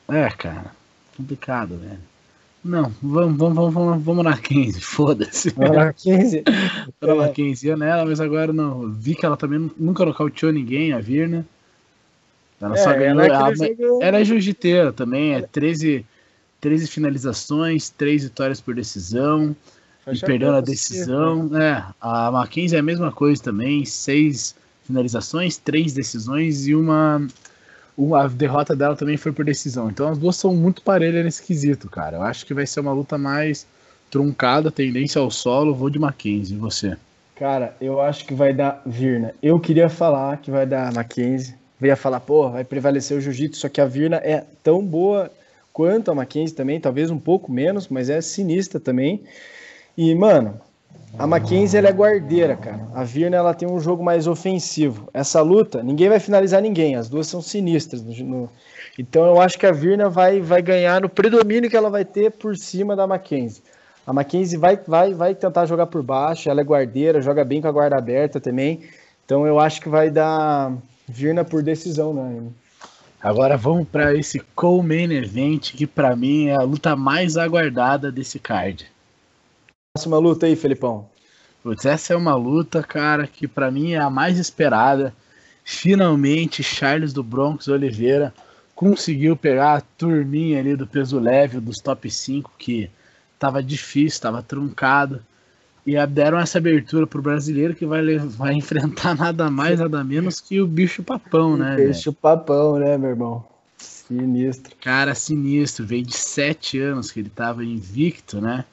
É, 0.08 0.30
cara, 0.30 0.72
complicado, 1.16 1.78
velho. 1.78 2.00
Não, 2.64 2.92
vamos, 3.00 3.38
vamos, 3.38 3.74
vamos, 3.74 4.02
vamos 4.02 4.24
na 4.24 4.36
15, 4.36 4.80
foda-se. 4.80 5.50
Vamos 5.50 5.76
na 5.76 5.92
15? 5.92 6.42
Vamos 7.00 7.26
na 7.26 7.32
15 7.32 7.66
ia 7.66 7.76
nela, 7.76 8.04
mas 8.04 8.20
agora 8.20 8.52
não. 8.52 8.90
Vi 8.90 9.14
que 9.14 9.24
ela 9.24 9.36
também 9.36 9.70
nunca 9.78 10.04
nocauteou 10.04 10.52
ninguém, 10.52 10.92
a 10.92 10.98
Virna. 10.98 11.46
Ela 12.60 12.74
é, 12.74 12.78
só 12.78 12.92
ganhou. 12.92 13.20
Ela, 13.20 13.54
jogo... 13.54 14.02
ela 14.02 14.18
é 14.18 14.24
jiu-jiteira 14.24 14.92
também, 14.92 15.34
é 15.34 15.42
13, 15.42 16.04
13 16.60 16.88
finalizações, 16.88 17.90
3 17.90 18.24
vitórias 18.24 18.60
por 18.60 18.74
decisão. 18.74 19.54
e 20.06 20.18
perdeu 20.18 20.50
na 20.50 20.60
decisão. 20.60 21.48
Né? 21.48 21.68
É, 21.68 21.84
a 22.00 22.30
Mackenzie 22.32 22.76
é 22.76 22.80
a 22.80 22.82
mesma 22.82 23.12
coisa 23.12 23.42
também, 23.42 23.84
6 23.84 24.56
finalizações, 24.84 25.56
3 25.56 25.92
decisões 25.92 26.66
e 26.66 26.74
uma 26.74 27.24
a 28.14 28.28
derrota 28.28 28.76
dela 28.76 28.96
também 28.96 29.16
foi 29.16 29.32
por 29.32 29.44
decisão. 29.44 29.90
Então 29.90 30.08
as 30.08 30.18
duas 30.18 30.36
são 30.36 30.54
muito 30.54 30.82
parelhas 30.82 31.24
nesse 31.24 31.42
quesito, 31.42 31.88
cara. 31.88 32.18
Eu 32.18 32.22
acho 32.22 32.46
que 32.46 32.54
vai 32.54 32.66
ser 32.66 32.80
uma 32.80 32.92
luta 32.92 33.18
mais 33.18 33.66
truncada, 34.10 34.70
tendência 34.70 35.20
ao 35.20 35.30
solo. 35.30 35.74
Vou 35.74 35.90
de 35.90 35.98
Mackenzie, 35.98 36.56
e 36.56 36.58
você? 36.58 36.96
Cara, 37.34 37.76
eu 37.80 38.00
acho 38.00 38.24
que 38.24 38.34
vai 38.34 38.52
dar 38.52 38.82
Virna. 38.84 39.34
Eu 39.42 39.60
queria 39.60 39.88
falar 39.88 40.38
que 40.38 40.50
vai 40.50 40.66
dar 40.66 40.92
Mackenzie. 40.92 41.54
Eu 41.80 41.86
ia 41.86 41.96
falar, 41.96 42.20
pô, 42.20 42.50
vai 42.50 42.64
prevalecer 42.64 43.16
o 43.16 43.20
jiu-jitsu, 43.20 43.60
só 43.60 43.68
que 43.68 43.80
a 43.80 43.86
Virna 43.86 44.16
é 44.16 44.44
tão 44.62 44.84
boa 44.84 45.30
quanto 45.72 46.10
a 46.10 46.14
Mackenzie 46.14 46.56
também, 46.56 46.80
talvez 46.80 47.08
um 47.08 47.18
pouco 47.18 47.52
menos, 47.52 47.86
mas 47.86 48.10
é 48.10 48.20
sinistra 48.20 48.80
também. 48.80 49.22
E, 49.96 50.12
mano, 50.14 50.60
A 51.16 51.26
Mackenzie 51.26 51.78
ela 51.78 51.88
é 51.88 51.92
guardeira, 51.92 52.56
cara. 52.56 52.86
A 52.94 53.02
Virna 53.04 53.36
ela 53.36 53.54
tem 53.54 53.68
um 53.68 53.80
jogo 53.80 54.04
mais 54.04 54.26
ofensivo. 54.26 55.08
Essa 55.14 55.40
luta, 55.40 55.82
ninguém 55.82 56.08
vai 56.08 56.20
finalizar 56.20 56.60
ninguém. 56.60 56.96
As 56.96 57.08
duas 57.08 57.26
são 57.26 57.40
sinistras. 57.40 58.02
No, 58.02 58.24
no... 58.24 58.50
Então 58.98 59.24
eu 59.24 59.40
acho 59.40 59.58
que 59.58 59.66
a 59.66 59.72
Virna 59.72 60.08
vai, 60.08 60.40
vai 60.40 60.60
ganhar 60.60 61.00
no 61.00 61.08
predomínio 61.08 61.70
que 61.70 61.76
ela 61.76 61.90
vai 61.90 62.04
ter 62.04 62.32
por 62.32 62.56
cima 62.56 62.94
da 62.94 63.06
Mackenzie. 63.06 63.62
A 64.06 64.12
Mackenzie 64.12 64.58
vai, 64.58 64.76
vai, 64.76 65.14
vai 65.14 65.34
tentar 65.34 65.66
jogar 65.66 65.86
por 65.86 66.02
baixo. 66.02 66.50
Ela 66.50 66.60
é 66.60 66.64
guardeira, 66.64 67.22
joga 67.22 67.44
bem 67.44 67.60
com 67.60 67.68
a 67.68 67.72
guarda 67.72 67.96
aberta 67.96 68.40
também. 68.40 68.82
Então 69.24 69.46
eu 69.46 69.58
acho 69.58 69.80
que 69.80 69.88
vai 69.88 70.10
dar 70.10 70.72
Virna 71.06 71.44
por 71.44 71.62
decisão, 71.62 72.12
né? 72.12 72.42
Agora 73.20 73.56
vamos 73.56 73.88
para 73.88 74.14
esse 74.14 74.38
co-main 74.54 75.10
event 75.12 75.72
que 75.74 75.86
para 75.86 76.14
mim 76.14 76.46
é 76.46 76.54
a 76.54 76.62
luta 76.62 76.94
mais 76.94 77.36
aguardada 77.36 78.12
desse 78.12 78.38
card. 78.38 78.86
Próxima 79.98 80.18
luta 80.18 80.46
aí, 80.46 80.54
Felipão. 80.54 81.08
Putz, 81.60 81.84
essa 81.84 82.12
é 82.12 82.16
uma 82.16 82.36
luta, 82.36 82.84
cara, 82.84 83.26
que 83.26 83.48
para 83.48 83.68
mim 83.68 83.94
é 83.94 83.98
a 83.98 84.08
mais 84.08 84.38
esperada. 84.38 85.12
Finalmente, 85.64 86.62
Charles 86.62 87.12
do 87.12 87.20
Bronx 87.20 87.66
Oliveira 87.66 88.32
conseguiu 88.76 89.36
pegar 89.36 89.74
a 89.74 89.80
turminha 89.80 90.60
ali 90.60 90.76
do 90.76 90.86
peso 90.86 91.18
leve 91.18 91.58
dos 91.58 91.78
top 91.78 92.08
5, 92.08 92.52
que 92.56 92.88
tava 93.40 93.60
difícil, 93.60 94.20
tava 94.20 94.40
truncado. 94.40 95.20
E 95.84 95.94
deram 96.06 96.38
essa 96.38 96.58
abertura 96.58 97.04
pro 97.04 97.20
brasileiro 97.20 97.74
que 97.74 97.84
vai, 97.84 98.18
vai 98.18 98.54
enfrentar 98.54 99.16
nada 99.16 99.50
mais, 99.50 99.80
nada 99.80 100.04
menos 100.04 100.40
que 100.40 100.60
o 100.60 100.66
bicho 100.66 101.02
papão, 101.02 101.56
né? 101.56 101.74
Bicho 101.74 102.12
papão, 102.12 102.78
né, 102.78 102.96
meu 102.96 103.10
irmão? 103.10 103.44
Sinistro. 103.76 104.76
Cara, 104.80 105.12
sinistro. 105.16 105.84
Veio 105.84 106.04
de 106.04 106.16
sete 106.16 106.78
anos 106.78 107.10
que 107.10 107.18
ele 107.18 107.30
tava 107.30 107.64
invicto, 107.64 108.40
né? 108.40 108.64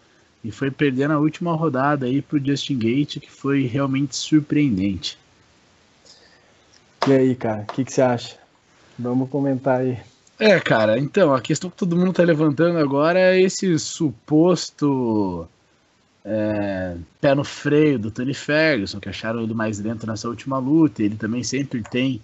E 0.45 0.51
foi 0.51 0.69
perder 0.69 1.09
na 1.09 1.17
última 1.17 1.55
rodada 1.55 2.05
aí 2.05 2.21
pro 2.21 2.37
Justin 2.37 2.77
Gate, 2.77 3.19
que 3.19 3.31
foi 3.31 3.65
realmente 3.65 4.15
surpreendente. 4.15 5.17
E 7.07 7.11
aí, 7.11 7.35
cara, 7.35 7.63
o 7.63 7.73
que, 7.73 7.83
que 7.83 7.91
você 7.91 8.03
acha? 8.03 8.37
Vamos 8.97 9.27
comentar 9.27 9.79
aí. 9.79 9.97
É, 10.37 10.59
cara, 10.59 10.99
então, 10.99 11.33
a 11.33 11.41
questão 11.41 11.67
que 11.67 11.75
todo 11.75 11.95
mundo 11.95 12.13
tá 12.13 12.21
levantando 12.21 12.77
agora 12.77 13.19
é 13.19 13.41
esse 13.41 13.79
suposto 13.79 15.47
é, 16.23 16.95
pé 17.19 17.33
no 17.33 17.43
freio 17.43 17.97
do 17.97 18.11
Tony 18.11 18.35
Ferguson, 18.35 18.99
que 18.99 19.09
acharam 19.09 19.41
ele 19.41 19.53
mais 19.55 19.79
lento 19.79 20.05
nessa 20.05 20.29
última 20.29 20.59
luta. 20.59 21.01
Ele 21.01 21.15
também 21.15 21.41
sempre 21.41 21.81
tem 21.81 22.21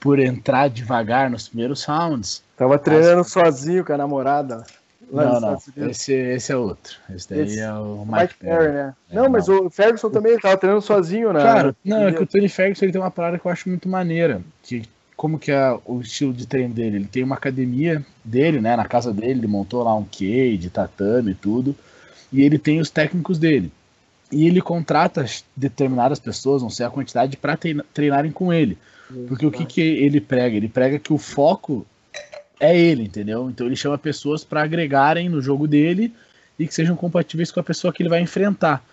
por 0.00 0.18
entrar 0.18 0.68
devagar 0.68 1.30
nos 1.30 1.46
primeiros 1.46 1.84
rounds. 1.84 2.42
Tava 2.56 2.76
treinando 2.76 3.22
sozinho 3.22 3.84
com 3.84 3.92
a 3.92 3.96
namorada. 3.96 4.66
Não, 5.12 5.40
não, 5.40 5.58
esse, 5.90 6.12
esse 6.12 6.52
é 6.52 6.56
outro. 6.56 6.96
Esse 7.14 7.28
daí 7.28 7.40
esse, 7.40 7.60
é 7.60 7.72
o 7.72 8.04
Mike, 8.06 8.20
Mike 8.20 8.34
Perry, 8.38 8.58
Perry 8.58 8.72
né? 8.72 8.94
É, 9.10 9.14
não, 9.14 9.28
mas 9.28 9.46
não. 9.46 9.66
o 9.66 9.70
Ferguson 9.70 10.10
também 10.10 10.38
tava 10.38 10.56
treinando 10.56 10.82
sozinho, 10.82 11.32
né? 11.32 11.42
Cara, 11.42 11.76
não, 11.84 12.08
é 12.08 12.12
que 12.12 12.22
o 12.22 12.26
Tony 12.26 12.48
Ferguson 12.48 12.86
ele 12.86 12.92
tem 12.92 13.00
uma 13.00 13.10
parada 13.10 13.38
que 13.38 13.46
eu 13.46 13.52
acho 13.52 13.68
muito 13.68 13.88
maneira. 13.88 14.40
Que, 14.62 14.82
como 15.14 15.38
que 15.38 15.52
é 15.52 15.78
o 15.84 16.00
estilo 16.00 16.32
de 16.32 16.46
treino 16.46 16.72
dele? 16.72 16.96
Ele 16.96 17.04
tem 17.04 17.22
uma 17.22 17.34
academia 17.34 18.04
dele, 18.24 18.60
né? 18.60 18.74
Na 18.74 18.86
casa 18.86 19.12
dele, 19.12 19.40
ele 19.40 19.46
montou 19.46 19.82
lá 19.82 19.94
um 19.94 20.04
cage, 20.04 20.70
tatame 20.70 21.32
e 21.32 21.34
tudo 21.34 21.76
e 22.32 22.42
ele 22.42 22.58
tem 22.58 22.80
os 22.80 22.88
técnicos 22.88 23.38
dele. 23.38 23.70
E 24.30 24.46
ele 24.46 24.62
contrata 24.62 25.26
determinadas 25.54 26.18
pessoas, 26.18 26.62
não 26.62 26.70
sei 26.70 26.86
a 26.86 26.90
quantidade, 26.90 27.36
para 27.36 27.58
treinarem 27.92 28.32
com 28.32 28.50
ele. 28.52 28.78
Porque 29.28 29.44
o 29.44 29.50
que, 29.50 29.66
que 29.66 29.80
ele 29.82 30.22
prega? 30.22 30.56
Ele 30.56 30.68
prega 30.68 30.98
que 30.98 31.12
o 31.12 31.18
foco 31.18 31.86
é 32.62 32.78
ele, 32.78 33.02
entendeu? 33.02 33.50
Então 33.50 33.66
ele 33.66 33.74
chama 33.74 33.98
pessoas 33.98 34.44
para 34.44 34.62
agregarem 34.62 35.28
no 35.28 35.42
jogo 35.42 35.66
dele 35.66 36.14
e 36.56 36.64
que 36.64 36.72
sejam 36.72 36.94
compatíveis 36.94 37.50
com 37.50 37.58
a 37.58 37.64
pessoa 37.64 37.92
que 37.92 38.00
ele 38.00 38.08
vai 38.08 38.20
enfrentar. 38.20 38.84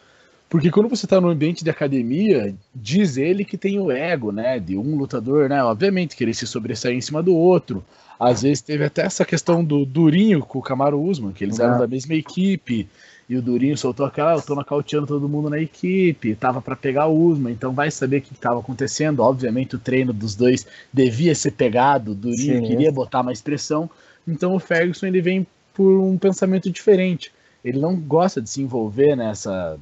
Porque 0.50 0.72
quando 0.72 0.90
você 0.90 1.06
está 1.06 1.22
no 1.22 1.30
ambiente 1.30 1.64
de 1.64 1.70
academia, 1.70 2.56
diz 2.74 3.16
ele 3.16 3.46
que 3.46 3.56
tem 3.56 3.80
o 3.80 3.92
ego, 3.92 4.32
né? 4.32 4.60
De 4.60 4.76
um 4.76 4.96
lutador, 4.96 5.48
né? 5.48 5.64
Obviamente, 5.64 6.16
querer 6.16 6.34
se 6.34 6.48
sobressair 6.48 6.98
em 6.98 7.02
cima 7.02 7.22
do 7.22 7.36
outro. 7.36 7.86
Às 8.20 8.42
vezes 8.42 8.60
teve 8.60 8.84
até 8.84 9.04
essa 9.04 9.24
questão 9.24 9.64
do 9.64 9.86
Durinho 9.86 10.40
com 10.40 10.58
o 10.58 10.64
Camaro 10.64 11.00
Usman, 11.00 11.32
que 11.32 11.44
eles 11.44 11.60
eram 11.60 11.78
da 11.78 11.88
mesma 11.88 12.16
equipe. 12.16 12.90
E 13.30 13.38
o 13.38 13.42
Durinho 13.44 13.78
soltou 13.78 14.08
aquela, 14.08 14.34
eu 14.34 14.42
tô 14.42 14.56
nocauteando 14.56 15.06
todo 15.06 15.30
mundo 15.30 15.52
na 15.52 15.60
equipe, 15.60 16.34
tava 16.34 16.60
para 16.64 16.76
pegar 16.76 17.06
o 17.06 17.16
Usman, 17.16 17.54
então 17.54 17.72
vai 17.72 17.92
saber 17.92 18.18
o 18.18 18.22
que 18.24 18.34
estava 18.34 18.60
acontecendo. 18.60 19.20
Obviamente 19.20 19.76
o 19.76 19.80
treino 19.80 20.12
dos 20.12 20.34
dois 20.36 20.66
devia 20.92 21.36
ser 21.36 21.52
pegado, 21.52 22.14
o 22.14 22.16
Durinho 22.16 22.60
Sim, 22.60 22.68
queria 22.68 22.92
botar 22.92 23.22
mais 23.22 23.40
pressão. 23.40 23.88
Então 24.28 24.56
o 24.56 24.60
Ferguson 24.60 25.06
ele 25.06 25.22
vem 25.22 25.46
por 25.76 26.00
um 26.00 26.18
pensamento 26.18 26.72
diferente. 26.72 27.32
Ele 27.64 27.78
não 27.78 27.96
gosta 27.96 28.42
de 28.42 28.50
se 28.50 28.64
envolver 28.64 29.16
nessa 29.16 29.78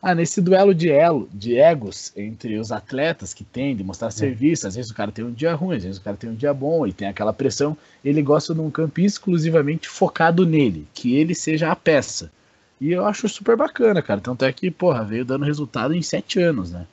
ah, 0.00 0.14
nesse 0.14 0.40
duelo 0.40 0.72
de 0.72 0.88
elo, 0.88 1.28
de 1.34 1.56
egos 1.56 2.12
entre 2.16 2.56
os 2.58 2.70
atletas 2.70 3.34
que 3.34 3.42
tem 3.42 3.74
de 3.74 3.82
mostrar 3.82 4.08
é. 4.08 4.10
serviço, 4.12 4.68
às 4.68 4.76
vezes 4.76 4.92
o 4.92 4.94
cara 4.94 5.10
tem 5.10 5.24
um 5.24 5.32
dia 5.32 5.52
ruim, 5.54 5.76
às 5.76 5.82
vezes 5.82 5.98
o 5.98 6.02
cara 6.02 6.16
tem 6.16 6.30
um 6.30 6.34
dia 6.36 6.54
bom 6.54 6.86
e 6.86 6.92
tem 6.92 7.08
aquela 7.08 7.32
pressão, 7.32 7.76
ele 8.04 8.22
gosta 8.22 8.54
de 8.54 8.60
um 8.60 8.70
campo 8.70 9.00
exclusivamente 9.00 9.88
focado 9.88 10.46
nele, 10.46 10.86
que 10.94 11.16
ele 11.16 11.34
seja 11.34 11.72
a 11.72 11.74
peça. 11.74 12.30
E 12.80 12.92
eu 12.92 13.06
acho 13.06 13.28
super 13.28 13.56
bacana, 13.56 14.02
cara. 14.02 14.20
Tanto 14.20 14.44
é 14.44 14.52
que, 14.52 14.70
porra, 14.70 15.04
veio 15.04 15.24
dando 15.24 15.44
resultado 15.44 15.94
em 15.94 16.02
sete 16.02 16.40
anos, 16.40 16.72
né? 16.72 16.86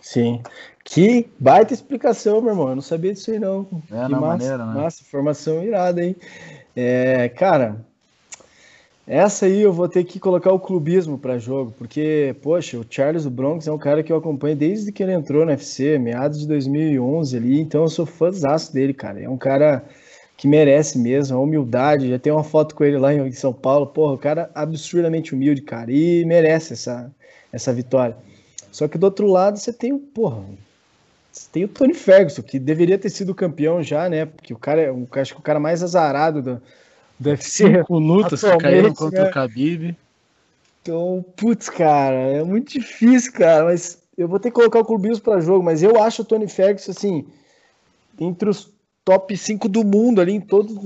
Sim. 0.00 0.42
Que 0.84 1.28
baita 1.38 1.74
explicação, 1.74 2.40
meu 2.40 2.52
irmão. 2.52 2.68
Eu 2.70 2.74
não 2.74 2.82
sabia 2.82 3.12
disso 3.12 3.30
aí, 3.30 3.38
não. 3.38 3.66
É, 3.90 4.04
que 4.04 4.10
na 4.12 4.20
massa, 4.20 4.26
maneira, 4.26 4.66
né? 4.66 4.74
Massa, 4.74 5.02
informação 5.02 5.62
irada, 5.62 6.02
hein? 6.04 6.16
É, 6.74 7.28
cara, 7.28 7.84
essa 9.06 9.46
aí 9.46 9.60
eu 9.60 9.72
vou 9.72 9.88
ter 9.88 10.04
que 10.04 10.20
colocar 10.20 10.52
o 10.52 10.60
clubismo 10.60 11.18
para 11.18 11.36
jogo, 11.36 11.74
porque, 11.76 12.36
poxa, 12.42 12.78
o 12.78 12.86
Charles 12.88 13.24
do 13.24 13.30
Bronx 13.30 13.66
é 13.66 13.72
um 13.72 13.78
cara 13.78 14.02
que 14.02 14.12
eu 14.12 14.16
acompanho 14.16 14.54
desde 14.54 14.92
que 14.92 15.02
ele 15.02 15.12
entrou 15.12 15.44
no 15.44 15.50
UFC, 15.50 15.98
meados 15.98 16.38
de 16.38 16.46
2011 16.46 17.36
ali, 17.36 17.60
então 17.60 17.82
eu 17.82 17.88
sou 17.88 18.06
fãzaço 18.06 18.72
dele, 18.72 18.94
cara. 18.94 19.20
É 19.20 19.28
um 19.28 19.36
cara 19.36 19.84
que 20.40 20.48
merece 20.48 20.98
mesmo, 20.98 21.36
a 21.36 21.40
humildade. 21.40 22.08
Já 22.08 22.18
tem 22.18 22.32
uma 22.32 22.42
foto 22.42 22.74
com 22.74 22.82
ele 22.82 22.96
lá 22.96 23.12
em 23.12 23.30
São 23.30 23.52
Paulo. 23.52 23.86
Porra, 23.86 24.14
o 24.14 24.18
cara 24.18 24.50
absurdamente 24.54 25.34
humilde, 25.34 25.60
cara, 25.60 25.92
e 25.92 26.24
merece 26.24 26.72
essa, 26.72 27.12
essa 27.52 27.74
vitória. 27.74 28.16
Só 28.72 28.88
que 28.88 28.96
do 28.96 29.04
outro 29.04 29.26
lado 29.26 29.58
você 29.58 29.70
tem 29.70 29.92
o, 29.92 29.98
porra, 29.98 30.42
você 31.30 31.46
tem 31.52 31.64
o 31.64 31.68
Tony 31.68 31.92
Ferguson, 31.92 32.40
que 32.40 32.58
deveria 32.58 32.96
ter 32.96 33.10
sido 33.10 33.34
campeão 33.34 33.82
já, 33.82 34.08
né? 34.08 34.24
Porque 34.24 34.54
o 34.54 34.58
cara 34.58 34.80
é, 34.80 35.20
acho 35.20 35.34
que 35.34 35.40
o 35.40 35.42
cara 35.42 35.60
mais 35.60 35.82
azarado 35.82 36.40
do, 36.40 36.62
do 37.18 37.28
UFC. 37.28 37.66
Cinco 37.66 37.98
lutas 37.98 38.40
que 38.40 38.56
caíram 38.56 38.94
contra 38.94 39.24
né? 39.24 39.28
o 39.28 39.34
Khabib. 39.34 39.94
Então, 40.80 41.22
putz, 41.36 41.68
cara, 41.68 42.16
é 42.16 42.42
muito 42.42 42.72
difícil, 42.72 43.34
cara, 43.34 43.66
mas 43.66 43.98
eu 44.16 44.26
vou 44.26 44.40
ter 44.40 44.48
que 44.48 44.54
colocar 44.54 44.78
o 44.78 44.86
clubismo 44.86 45.22
para 45.22 45.38
jogo, 45.38 45.62
mas 45.62 45.82
eu 45.82 46.02
acho 46.02 46.22
o 46.22 46.24
Tony 46.24 46.48
Ferguson, 46.48 46.92
assim, 46.92 47.26
entre 48.18 48.48
os 48.48 48.72
top 49.10 49.36
5 49.36 49.68
do 49.68 49.82
mundo 49.82 50.20
ali 50.20 50.32
em 50.32 50.40
todos 50.40 50.76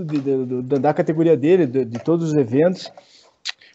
da 0.80 0.94
categoria 0.94 1.36
dele, 1.36 1.66
de, 1.66 1.84
de, 1.84 1.98
todos 1.98 2.30
os 2.30 2.34
eventos. 2.34 2.90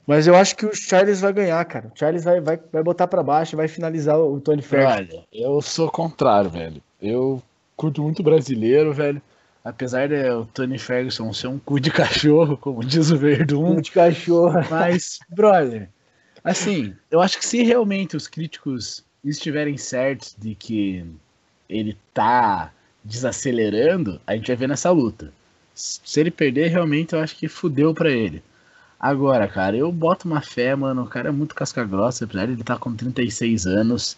Mas 0.07 0.25
eu 0.25 0.35
acho 0.35 0.55
que 0.55 0.65
o 0.65 0.73
Charles 0.73 1.21
vai 1.21 1.31
ganhar, 1.31 1.63
cara. 1.65 1.91
O 1.93 1.99
Charles 1.99 2.23
vai, 2.23 2.41
vai, 2.41 2.59
vai 2.73 2.81
botar 2.81 3.07
para 3.07 3.21
baixo, 3.21 3.55
vai 3.55 3.67
finalizar 3.67 4.17
o 4.17 4.41
Tony 4.41 4.63
Ferguson. 4.63 5.17
Olha, 5.17 5.27
eu 5.31 5.61
sou 5.61 5.91
contrário, 5.91 6.49
velho. 6.49 6.81
Eu 6.99 7.43
curto 7.77 8.01
muito 8.01 8.23
brasileiro, 8.23 8.91
velho. 8.91 9.21
Apesar 9.63 10.07
de 10.07 10.27
o 10.31 10.45
Tony 10.47 10.79
Ferguson 10.79 11.31
ser 11.31 11.45
um 11.45 11.59
cu 11.59 11.79
de 11.79 11.91
cachorro, 11.91 12.57
como 12.57 12.83
diz 12.83 13.11
o 13.11 13.17
Verdun. 13.17 13.75
Cu 13.75 13.81
de 13.83 13.91
cachorro. 13.91 14.65
Mas, 14.71 15.19
brother, 15.29 15.89
assim, 16.43 16.95
eu 17.11 17.21
acho 17.21 17.37
que 17.37 17.45
se 17.45 17.61
realmente 17.61 18.17
os 18.17 18.27
críticos 18.27 19.05
estiverem 19.23 19.77
certos 19.77 20.35
de 20.35 20.55
que 20.55 21.05
ele 21.69 21.95
tá 22.15 22.73
desacelerando, 23.09 24.21
a 24.25 24.35
gente 24.35 24.47
vai 24.47 24.55
ver 24.55 24.67
nessa 24.67 24.91
luta. 24.91 25.33
Se 25.73 26.19
ele 26.19 26.31
perder, 26.31 26.67
realmente 26.67 27.13
eu 27.13 27.19
acho 27.19 27.35
que 27.35 27.47
fudeu 27.47 27.93
para 27.93 28.11
ele. 28.11 28.43
Agora, 28.99 29.47
cara, 29.47 29.77
eu 29.77 29.91
boto 29.91 30.27
uma 30.27 30.41
fé, 30.41 30.75
mano. 30.75 31.03
O 31.03 31.07
cara 31.07 31.29
é 31.29 31.31
muito 31.31 31.55
casca-grossa, 31.55 32.25
apesar 32.25 32.45
de 32.45 32.53
ele 32.53 32.61
estar 32.61 32.75
tá 32.75 32.79
com 32.79 32.93
36 32.93 33.65
anos. 33.65 34.17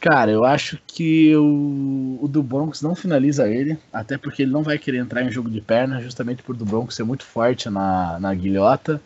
Cara, 0.00 0.30
eu 0.30 0.44
acho 0.44 0.78
que 0.86 1.36
o, 1.36 2.18
o 2.20 2.26
do 2.26 2.42
Bronx 2.42 2.82
não 2.82 2.94
finaliza 2.94 3.48
ele, 3.48 3.78
até 3.92 4.18
porque 4.18 4.42
ele 4.42 4.50
não 4.50 4.62
vai 4.62 4.78
querer 4.78 4.98
entrar 4.98 5.22
em 5.22 5.30
jogo 5.30 5.50
de 5.50 5.60
perna, 5.60 6.00
justamente 6.00 6.42
por 6.42 6.56
do 6.56 6.64
Bronx 6.64 6.94
ser 6.94 7.04
muito 7.04 7.24
forte 7.24 7.68
na, 7.70 8.18
na 8.18 8.34
guilhota. 8.34 9.00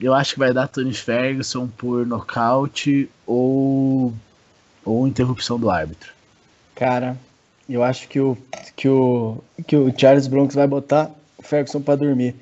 Eu 0.00 0.14
acho 0.14 0.32
que 0.32 0.38
vai 0.40 0.52
dar 0.52 0.66
Tony 0.66 0.94
Ferguson 0.94 1.68
por 1.68 2.04
nocaute 2.06 3.08
ou, 3.26 4.12
ou 4.84 5.06
interrupção 5.06 5.60
do 5.60 5.70
árbitro. 5.70 6.12
Cara, 6.74 7.16
eu 7.68 7.82
acho 7.82 8.08
que 8.08 8.20
o, 8.20 8.36
que 8.76 8.88
o, 8.88 9.38
que 9.66 9.76
o 9.76 9.92
Charles 9.96 10.26
Bronx 10.26 10.54
vai 10.54 10.66
botar 10.66 11.10
o 11.38 11.42
Ferguson 11.42 11.80
para 11.80 11.96
dormir. 11.96 12.34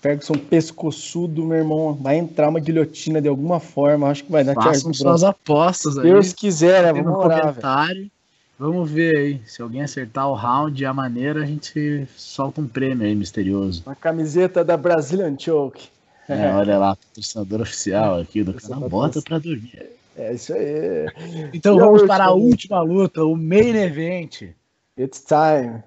Ferguson 0.00 0.34
pescoçudo, 0.34 1.44
meu 1.44 1.58
irmão, 1.58 1.94
vai 1.94 2.16
entrar 2.16 2.48
uma 2.48 2.60
guilhotina 2.60 3.20
de 3.20 3.28
alguma 3.28 3.58
forma. 3.58 4.08
Acho 4.08 4.24
que 4.24 4.32
vai 4.32 4.44
dar 4.44 4.54
Façam 4.54 4.72
Charles 4.72 4.98
suas 4.98 5.24
apostas 5.24 5.98
aí. 5.98 6.04
Deus 6.04 6.32
quiser, 6.32 6.82
né? 6.82 7.02
Vamos 7.02 7.18
orar, 7.18 7.40
comentário. 7.40 8.10
Vamos 8.58 8.90
ver 8.90 9.16
aí. 9.16 9.40
Se 9.46 9.62
alguém 9.62 9.82
acertar 9.82 10.28
o 10.28 10.34
round 10.34 10.80
e 10.80 10.86
a 10.86 10.92
maneira, 10.92 11.42
a 11.42 11.46
gente 11.46 12.06
solta 12.16 12.60
um 12.60 12.66
prêmio 12.66 13.06
aí 13.06 13.14
misterioso. 13.14 13.82
Uma 13.86 13.94
camiseta 13.94 14.64
da 14.64 14.76
Brazilian 14.76 15.36
Choke. 15.38 15.88
É, 16.28 16.52
olha 16.52 16.76
lá, 16.76 16.94
patrocinador 16.94 17.62
oficial 17.62 18.20
aqui 18.20 18.42
do 18.42 18.52
canal. 18.52 18.88
Bota 18.88 19.22
pra 19.22 19.38
dormir. 19.38 19.97
É 20.18 20.34
isso 20.34 20.52
aí. 20.52 21.06
Então 21.54 21.76
e 21.76 21.78
vamos 21.78 22.02
para 22.02 22.24
a 22.24 22.32
última 22.32 22.80
luta, 22.82 23.24
o 23.24 23.36
main 23.36 23.76
event. 23.76 24.50
It's 24.98 25.24
time. 25.24 25.82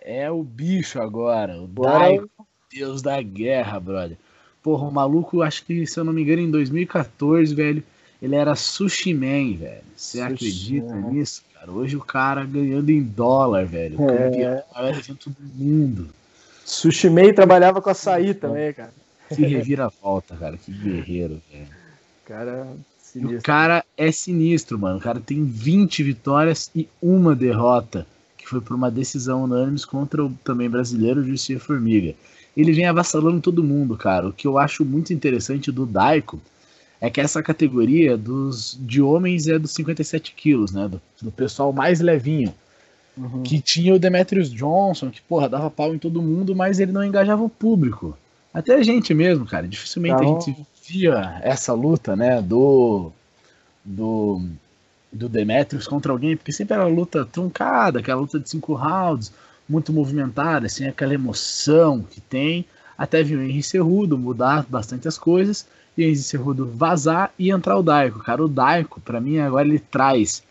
É 0.00 0.28
o 0.28 0.42
bicho 0.42 1.00
agora, 1.00 1.60
o 1.60 1.68
Deus 2.72 3.00
da 3.00 3.22
guerra, 3.22 3.78
brother. 3.78 4.16
Porra, 4.62 4.88
o 4.88 4.90
maluco, 4.90 5.42
acho 5.42 5.64
que, 5.64 5.86
se 5.86 6.00
eu 6.00 6.04
não 6.04 6.12
me 6.12 6.22
engano, 6.22 6.42
em 6.42 6.50
2014, 6.50 7.54
velho, 7.54 7.82
ele 8.20 8.34
era 8.34 8.56
sushi 8.56 9.14
man, 9.14 9.56
velho. 9.56 9.82
Você 9.94 10.20
acredita 10.20 10.94
né? 10.94 11.10
nisso, 11.12 11.44
cara? 11.54 11.70
Hoje 11.70 11.96
o 11.96 12.00
cara 12.00 12.44
ganhando 12.44 12.90
em 12.90 13.02
dólar, 13.02 13.66
velho. 13.66 14.00
O 14.00 14.10
é. 14.10 14.64
maior 14.74 14.94
evento 14.94 15.30
do 15.30 15.64
mundo. 15.64 16.08
Sushi 16.64 17.08
man 17.08 17.32
trabalhava 17.32 17.80
com 17.80 17.88
açaí 17.88 18.34
também, 18.34 18.72
cara. 18.72 18.92
Que 19.28 19.46
reviravolta, 19.46 20.34
cara. 20.36 20.56
Que 20.56 20.72
guerreiro, 20.72 21.40
velho. 21.50 21.68
Cara, 22.24 22.66
o 23.16 23.42
cara 23.42 23.84
é 23.96 24.10
sinistro, 24.12 24.78
mano. 24.78 24.98
O 24.98 25.00
cara 25.00 25.20
tem 25.20 25.44
20 25.44 26.02
vitórias 26.02 26.70
e 26.74 26.88
uma 27.00 27.34
derrota, 27.34 28.06
que 28.36 28.48
foi 28.48 28.60
por 28.60 28.74
uma 28.74 28.90
decisão 28.90 29.44
unânime 29.44 29.80
contra 29.86 30.24
o 30.24 30.32
também 30.44 30.68
brasileiro 30.68 31.24
Jussier 31.24 31.58
Formiga. 31.58 32.14
Ele 32.56 32.72
vem 32.72 32.86
avassalando 32.86 33.40
todo 33.40 33.62
mundo, 33.62 33.96
cara. 33.96 34.28
O 34.28 34.32
que 34.32 34.46
eu 34.46 34.58
acho 34.58 34.84
muito 34.84 35.12
interessante 35.12 35.70
do 35.70 35.86
Daiko 35.86 36.40
é 37.00 37.08
que 37.08 37.20
essa 37.20 37.42
categoria 37.42 38.16
dos 38.16 38.76
de 38.80 39.00
homens 39.00 39.46
é 39.46 39.58
dos 39.58 39.72
57 39.72 40.34
quilos, 40.36 40.72
né? 40.72 40.88
Do, 40.88 41.00
do 41.22 41.30
pessoal 41.30 41.72
mais 41.72 42.00
levinho. 42.00 42.52
Uhum. 43.16 43.42
Que 43.42 43.60
tinha 43.60 43.94
o 43.94 43.98
Demetrius 43.98 44.50
Johnson, 44.50 45.10
que, 45.10 45.20
porra, 45.20 45.48
dava 45.48 45.70
pau 45.70 45.94
em 45.94 45.98
todo 45.98 46.22
mundo, 46.22 46.54
mas 46.54 46.78
ele 46.78 46.92
não 46.92 47.04
engajava 47.04 47.42
o 47.42 47.48
público. 47.48 48.16
Até 48.52 48.74
a 48.74 48.82
gente 48.82 49.12
mesmo, 49.12 49.46
cara. 49.46 49.68
Dificilmente 49.68 50.22
não. 50.22 50.36
a 50.36 50.40
gente 50.40 50.56
via 50.88 51.40
essa 51.42 51.72
luta, 51.72 52.16
né? 52.16 52.40
Do. 52.40 53.12
Do. 53.84 54.42
Do 55.10 55.26
Demetrius 55.26 55.88
contra 55.88 56.12
alguém, 56.12 56.36
porque 56.36 56.52
sempre 56.52 56.74
era 56.74 56.84
luta 56.84 57.24
truncada, 57.24 57.98
aquela 57.98 58.20
luta 58.20 58.38
de 58.38 58.48
cinco 58.48 58.74
rounds, 58.74 59.32
muito 59.66 59.90
movimentada, 59.90 60.66
assim, 60.66 60.86
aquela 60.86 61.14
emoção 61.14 62.02
que 62.02 62.20
tem. 62.20 62.66
Até 62.96 63.22
viu 63.22 63.38
o 63.38 63.42
Henry 63.42 63.62
Cerrudo 63.62 64.18
mudar 64.18 64.66
bastante 64.68 65.08
as 65.08 65.16
coisas 65.16 65.66
e 65.96 66.08
Enzi 66.08 66.22
Cerrudo 66.22 66.66
vazar 66.66 67.32
e 67.38 67.50
entrar 67.50 67.76
o 67.76 67.82
Daiko. 67.82 68.20
Cara, 68.20 68.44
o 68.44 68.48
Daiko, 68.48 69.00
para 69.00 69.20
mim, 69.20 69.38
agora 69.38 69.66
ele 69.66 69.78
traz 69.78 70.42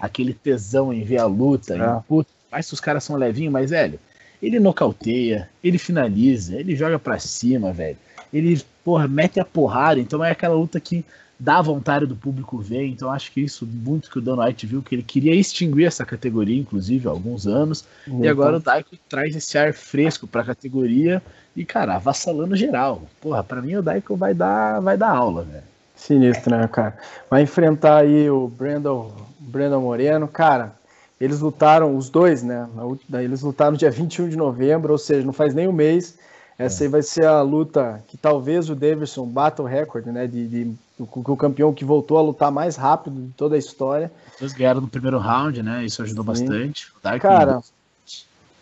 aquele 0.00 0.34
tesão 0.34 0.92
em 0.92 1.04
ver 1.04 1.18
a 1.18 1.26
luta. 1.26 1.74
É. 1.74 1.78
Em, 1.78 2.02
puta, 2.02 2.30
mais 2.50 2.66
que 2.66 2.74
os 2.74 2.80
caras 2.80 3.04
são 3.04 3.16
levinhos, 3.16 3.52
mas, 3.52 3.70
velho, 3.70 3.98
ele 4.42 4.60
nocauteia, 4.60 5.48
ele 5.62 5.78
finaliza, 5.78 6.56
ele 6.56 6.76
joga 6.76 6.98
para 6.98 7.18
cima, 7.18 7.72
velho. 7.72 7.96
Ele, 8.32 8.60
porra, 8.84 9.08
mete 9.08 9.40
a 9.40 9.44
porrada. 9.44 10.00
Então 10.00 10.24
é 10.24 10.30
aquela 10.30 10.54
luta 10.54 10.78
que 10.78 11.04
dá 11.38 11.62
vontade 11.62 12.06
do 12.06 12.16
público 12.16 12.58
ver. 12.58 12.86
Então 12.86 13.10
acho 13.10 13.32
que 13.32 13.40
isso, 13.40 13.66
muito 13.66 14.10
que 14.10 14.18
o 14.18 14.20
Dan 14.20 14.44
White 14.44 14.66
viu, 14.66 14.82
que 14.82 14.94
ele 14.94 15.02
queria 15.02 15.34
extinguir 15.34 15.86
essa 15.86 16.04
categoria, 16.04 16.58
inclusive, 16.58 17.06
há 17.06 17.10
alguns 17.10 17.46
anos. 17.46 17.84
Uhum. 18.06 18.24
E 18.24 18.28
agora 18.28 18.56
o 18.56 18.60
Daiko 18.60 18.96
traz 19.08 19.34
esse 19.34 19.56
ar 19.56 19.72
fresco 19.72 20.26
para 20.26 20.42
a 20.42 20.46
categoria 20.46 21.22
e, 21.56 21.64
cara, 21.64 21.96
avassalando 21.96 22.56
geral. 22.56 23.02
Porra, 23.20 23.42
pra 23.42 23.62
mim 23.62 23.76
o 23.76 23.82
Daiko 23.82 24.16
vai 24.16 24.34
dar, 24.34 24.80
vai 24.80 24.96
dar 24.96 25.10
aula, 25.10 25.42
velho. 25.42 25.64
Sinistro, 25.96 26.56
né, 26.56 26.68
cara? 26.68 26.96
Vai 27.28 27.42
enfrentar 27.42 27.98
aí 27.98 28.30
o 28.30 28.46
Brandon, 28.46 29.12
Brandon 29.40 29.80
Moreno. 29.80 30.28
Cara, 30.28 30.77
eles 31.20 31.40
lutaram, 31.40 31.96
os 31.96 32.08
dois, 32.08 32.42
né? 32.42 32.68
Eles 33.14 33.42
lutaram 33.42 33.76
dia 33.76 33.90
21 33.92 34.28
de 34.28 34.36
novembro, 34.36 34.92
ou 34.92 34.98
seja, 34.98 35.26
não 35.26 35.32
faz 35.32 35.54
nem 35.54 35.68
um 35.68 35.72
mês. 35.72 36.16
Essa 36.58 36.82
é. 36.82 36.86
aí 36.86 36.90
vai 36.90 37.02
ser 37.02 37.24
a 37.24 37.40
luta 37.40 38.02
que 38.08 38.16
talvez 38.16 38.68
o 38.68 38.74
Davidson 38.74 39.26
bata 39.26 39.62
o 39.62 39.66
recorde, 39.66 40.10
né? 40.10 40.26
De, 40.26 40.46
de, 40.46 40.72
o, 40.98 41.08
o 41.14 41.36
campeão 41.36 41.72
que 41.72 41.84
voltou 41.84 42.18
a 42.18 42.22
lutar 42.22 42.50
mais 42.50 42.76
rápido 42.76 43.20
de 43.20 43.32
toda 43.32 43.54
a 43.54 43.58
história. 43.58 44.10
Eles 44.40 44.52
ganharam 44.52 44.80
no 44.80 44.88
primeiro 44.88 45.18
round, 45.18 45.62
né? 45.62 45.84
Isso 45.84 46.02
ajudou 46.02 46.24
Sim. 46.24 46.46
bastante. 46.46 46.92
Cara, 47.20 47.60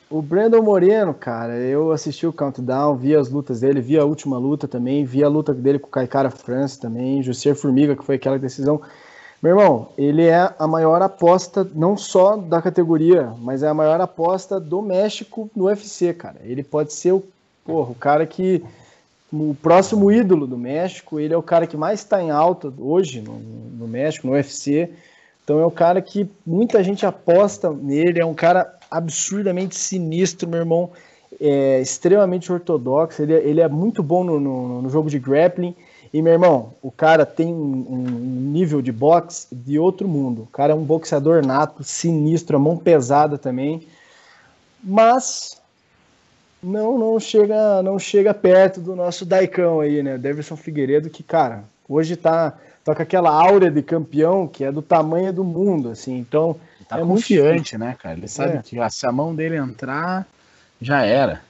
o 0.08 0.22
Brandon 0.22 0.62
Moreno, 0.62 1.12
cara, 1.12 1.56
eu 1.56 1.90
assisti 1.90 2.26
o 2.26 2.32
Countdown, 2.32 2.96
vi 2.96 3.16
as 3.16 3.28
lutas 3.28 3.60
dele, 3.60 3.80
vi 3.80 3.98
a 3.98 4.04
última 4.04 4.38
luta 4.38 4.68
também, 4.68 5.04
vi 5.04 5.24
a 5.24 5.28
luta 5.28 5.52
dele 5.52 5.80
com 5.80 5.88
o 5.88 5.90
Kaikara 5.90 6.30
France 6.30 6.78
também, 6.78 7.22
Jussier 7.22 7.56
Formiga, 7.56 7.96
que 7.96 8.04
foi 8.04 8.14
aquela 8.14 8.38
decisão. 8.38 8.80
Meu 9.42 9.52
irmão, 9.52 9.88
ele 9.98 10.24
é 10.24 10.52
a 10.58 10.66
maior 10.66 11.02
aposta, 11.02 11.68
não 11.74 11.96
só 11.96 12.36
da 12.36 12.62
categoria, 12.62 13.32
mas 13.40 13.62
é 13.62 13.68
a 13.68 13.74
maior 13.74 14.00
aposta 14.00 14.58
do 14.58 14.80
México 14.80 15.50
no 15.54 15.64
UFC, 15.64 16.14
cara. 16.14 16.36
Ele 16.42 16.62
pode 16.62 16.92
ser 16.92 17.12
o, 17.12 17.22
porra, 17.64 17.90
o 17.90 17.94
cara 17.94 18.26
que. 18.26 18.62
O 19.32 19.56
próximo 19.60 20.10
ídolo 20.10 20.46
do 20.46 20.56
México, 20.56 21.18
ele 21.18 21.34
é 21.34 21.36
o 21.36 21.42
cara 21.42 21.66
que 21.66 21.76
mais 21.76 22.00
está 22.00 22.22
em 22.22 22.30
alta 22.30 22.72
hoje 22.78 23.20
no, 23.20 23.34
no 23.34 23.88
México, 23.88 24.26
no 24.26 24.32
UFC. 24.34 24.88
Então 25.46 25.60
é 25.60 25.66
o 25.66 25.70
cara 25.70 26.00
que 26.00 26.28
muita 26.44 26.82
gente 26.82 27.04
aposta 27.04 27.70
nele, 27.70 28.20
é 28.20 28.24
um 28.24 28.34
cara 28.34 28.72
absurdamente 28.90 29.76
sinistro, 29.76 30.48
meu 30.48 30.60
irmão. 30.60 30.90
É 31.40 31.80
extremamente 31.80 32.50
ortodoxo. 32.50 33.22
Ele, 33.22 33.34
é, 33.34 33.46
ele 33.46 33.60
é 33.60 33.68
muito 33.68 34.02
bom 34.02 34.24
no, 34.24 34.40
no, 34.40 34.82
no, 34.82 34.90
jogo 34.90 35.08
de 35.08 35.18
grappling. 35.18 35.74
E, 36.16 36.22
meu 36.22 36.32
irmão, 36.32 36.72
o 36.80 36.90
cara 36.90 37.26
tem 37.26 37.52
um, 37.52 37.84
um, 37.90 38.50
nível 38.50 38.80
de 38.80 38.90
boxe 38.90 39.48
de 39.52 39.78
outro 39.78 40.08
mundo. 40.08 40.44
O 40.44 40.46
cara 40.46 40.72
é 40.72 40.74
um 40.74 40.82
boxeador 40.82 41.44
nato, 41.44 41.84
sinistro, 41.84 42.56
a 42.56 42.58
mão 42.58 42.74
pesada 42.78 43.36
também. 43.36 43.86
Mas 44.82 45.60
não 46.62 46.96
não 46.96 47.20
chega 47.20 47.82
não 47.82 47.98
chega 47.98 48.32
perto 48.32 48.80
do 48.80 48.96
nosso 48.96 49.26
Daicão 49.26 49.80
aí, 49.80 50.02
né? 50.02 50.16
Davidson 50.16 50.56
Figueiredo, 50.56 51.10
que, 51.10 51.22
cara, 51.22 51.64
hoje 51.86 52.16
tá, 52.16 52.54
tá 52.82 52.94
com 52.94 53.02
aquela 53.02 53.30
áurea 53.30 53.70
de 53.70 53.82
campeão 53.82 54.48
que 54.48 54.64
é 54.64 54.72
do 54.72 54.80
tamanho 54.80 55.34
do 55.34 55.44
mundo, 55.44 55.90
assim. 55.90 56.16
Então, 56.16 56.56
tá 56.88 56.98
é 56.98 57.02
confiante, 57.02 57.76
né, 57.76 57.94
cara? 58.00 58.16
Ele 58.16 58.26
sabe 58.26 58.56
é. 58.56 58.62
que 58.62 58.90
se 58.90 59.06
a 59.06 59.12
mão 59.12 59.34
dele 59.34 59.56
entrar, 59.56 60.26
já 60.80 61.02
era. 61.02 61.42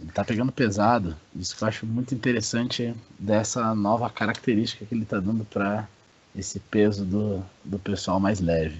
Ele 0.00 0.10
tá 0.12 0.24
pegando 0.24 0.52
pesado. 0.52 1.16
Isso 1.34 1.56
que 1.56 1.62
eu 1.62 1.68
acho 1.68 1.86
muito 1.86 2.14
interessante 2.14 2.94
dessa 3.18 3.74
nova 3.74 4.08
característica 4.08 4.84
que 4.84 4.94
ele 4.94 5.04
tá 5.04 5.18
dando 5.18 5.44
para 5.44 5.88
esse 6.36 6.60
peso 6.60 7.04
do, 7.04 7.42
do 7.64 7.78
pessoal 7.78 8.20
mais 8.20 8.40
leve. 8.40 8.76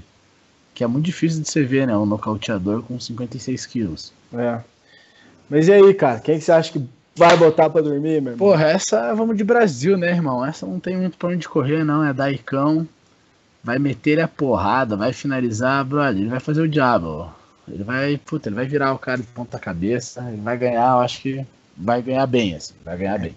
Que 0.74 0.84
é 0.84 0.86
muito 0.86 1.06
difícil 1.06 1.42
de 1.42 1.50
você 1.50 1.64
ver, 1.64 1.86
né? 1.86 1.96
Um 1.96 2.06
nocauteador 2.06 2.82
com 2.82 3.00
56 3.00 3.66
quilos. 3.66 4.12
É. 4.32 4.60
Mas 5.50 5.66
e 5.66 5.72
aí, 5.72 5.94
cara? 5.94 6.20
Quem 6.20 6.38
que 6.38 6.44
você 6.44 6.52
acha 6.52 6.72
que 6.72 6.88
vai 7.16 7.36
botar 7.36 7.68
para 7.68 7.82
dormir, 7.82 8.22
meu 8.22 8.32
irmão? 8.32 8.36
Porra, 8.36 8.66
essa 8.66 9.12
vamos 9.14 9.36
de 9.36 9.42
Brasil, 9.42 9.96
né, 9.96 10.10
irmão? 10.10 10.44
Essa 10.46 10.66
não 10.66 10.78
tem 10.78 10.96
muito 10.96 11.18
pra 11.18 11.30
onde 11.30 11.48
correr, 11.48 11.84
não. 11.84 12.04
É 12.04 12.12
Daicão 12.12 12.86
vai 13.62 13.78
meter 13.78 14.20
a 14.20 14.28
porrada, 14.28 14.96
vai 14.96 15.12
finalizar, 15.12 15.84
brother, 15.84 16.20
ele 16.20 16.30
vai 16.30 16.40
fazer 16.40 16.62
o 16.62 16.68
diabo. 16.68 17.30
Ele 17.72 17.84
vai, 17.84 18.16
puta, 18.18 18.48
ele 18.48 18.56
vai 18.56 18.66
virar 18.66 18.92
o 18.92 18.98
cara 18.98 19.20
de 19.20 19.26
ponta 19.26 19.58
cabeça, 19.58 20.24
ele 20.28 20.40
vai 20.40 20.56
ganhar, 20.56 20.92
eu 20.92 21.00
acho 21.00 21.20
que 21.22 21.46
vai 21.76 22.02
ganhar 22.02 22.26
bem, 22.26 22.54
assim, 22.54 22.74
vai 22.84 22.96
ganhar 22.96 23.18
bem. 23.18 23.36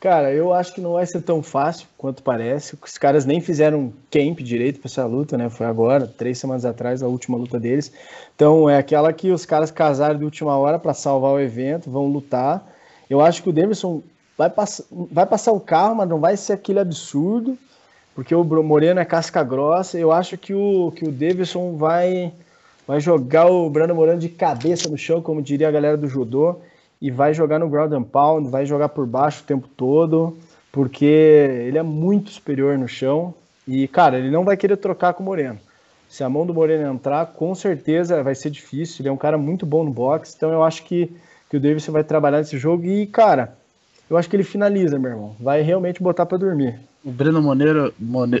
Cara, 0.00 0.32
eu 0.32 0.52
acho 0.52 0.74
que 0.74 0.82
não 0.82 0.92
vai 0.92 1.06
ser 1.06 1.22
tão 1.22 1.42
fácil 1.42 1.86
quanto 1.96 2.22
parece. 2.22 2.76
Os 2.82 2.98
caras 2.98 3.24
nem 3.24 3.40
fizeram 3.40 3.90
camp 4.10 4.40
direito 4.40 4.78
para 4.78 4.88
essa 4.88 5.06
luta, 5.06 5.38
né? 5.38 5.48
Foi 5.48 5.64
agora, 5.64 6.06
três 6.06 6.38
semanas 6.38 6.66
atrás, 6.66 7.02
a 7.02 7.06
última 7.06 7.38
luta 7.38 7.58
deles. 7.58 7.90
Então 8.34 8.68
é 8.68 8.76
aquela 8.76 9.10
que 9.14 9.30
os 9.30 9.46
caras 9.46 9.70
casaram 9.70 10.18
de 10.18 10.24
última 10.24 10.58
hora 10.58 10.78
para 10.78 10.92
salvar 10.92 11.32
o 11.32 11.40
evento, 11.40 11.90
vão 11.90 12.06
lutar. 12.06 12.70
Eu 13.08 13.22
acho 13.22 13.42
que 13.42 13.48
o 13.48 13.52
Davidson 13.52 14.02
vai, 14.36 14.50
pass 14.50 14.82
vai 14.90 15.24
passar 15.24 15.52
o 15.52 15.60
carro, 15.60 15.94
mas 15.94 16.08
não 16.08 16.20
vai 16.20 16.36
ser 16.36 16.52
aquele 16.52 16.80
absurdo 16.80 17.56
porque 18.14 18.34
o 18.34 18.44
Moreno 18.44 19.00
é 19.00 19.04
casca 19.04 19.42
grossa. 19.42 19.98
Eu 19.98 20.12
acho 20.12 20.38
que 20.38 20.54
o, 20.54 20.92
que 20.92 21.04
o 21.04 21.10
Davidson 21.10 21.76
vai, 21.76 22.32
vai 22.86 23.00
jogar 23.00 23.46
o 23.46 23.68
Brandon 23.70 23.94
Moreno 23.94 24.18
de 24.18 24.28
cabeça 24.28 24.88
no 24.88 24.98
chão, 24.98 25.20
como 25.20 25.42
diria 25.42 25.68
a 25.68 25.72
galera 25.72 25.96
do 25.96 26.08
judô, 26.08 26.56
e 27.00 27.10
vai 27.10 27.34
jogar 27.34 27.58
no 27.58 27.68
ground 27.68 27.92
and 27.92 28.02
pound, 28.04 28.48
vai 28.48 28.64
jogar 28.66 28.88
por 28.90 29.06
baixo 29.06 29.42
o 29.42 29.46
tempo 29.46 29.68
todo, 29.68 30.36
porque 30.70 31.04
ele 31.04 31.78
é 31.78 31.82
muito 31.82 32.30
superior 32.30 32.78
no 32.78 32.88
chão. 32.88 33.34
E, 33.66 33.88
cara, 33.88 34.18
ele 34.18 34.30
não 34.30 34.44
vai 34.44 34.56
querer 34.56 34.76
trocar 34.76 35.14
com 35.14 35.22
o 35.22 35.26
Moreno. 35.26 35.58
Se 36.08 36.22
a 36.22 36.28
mão 36.28 36.46
do 36.46 36.54
Moreno 36.54 36.92
entrar, 36.92 37.26
com 37.26 37.54
certeza 37.54 38.22
vai 38.22 38.34
ser 38.34 38.50
difícil. 38.50 39.02
Ele 39.02 39.08
é 39.08 39.12
um 39.12 39.16
cara 39.16 39.38
muito 39.38 39.64
bom 39.64 39.84
no 39.84 39.90
boxe, 39.90 40.34
então 40.36 40.52
eu 40.52 40.62
acho 40.62 40.84
que, 40.84 41.10
que 41.50 41.56
o 41.56 41.60
Davidson 41.60 41.92
vai 41.92 42.04
trabalhar 42.04 42.38
nesse 42.38 42.58
jogo. 42.58 42.84
E, 42.84 43.06
cara, 43.06 43.56
eu 44.08 44.16
acho 44.16 44.28
que 44.28 44.36
ele 44.36 44.44
finaliza, 44.44 44.98
meu 44.98 45.10
irmão. 45.10 45.36
Vai 45.40 45.62
realmente 45.62 46.02
botar 46.02 46.26
para 46.26 46.38
dormir. 46.38 46.78
O 47.04 47.10
Breno 47.10 47.42
Monero, 47.42 47.92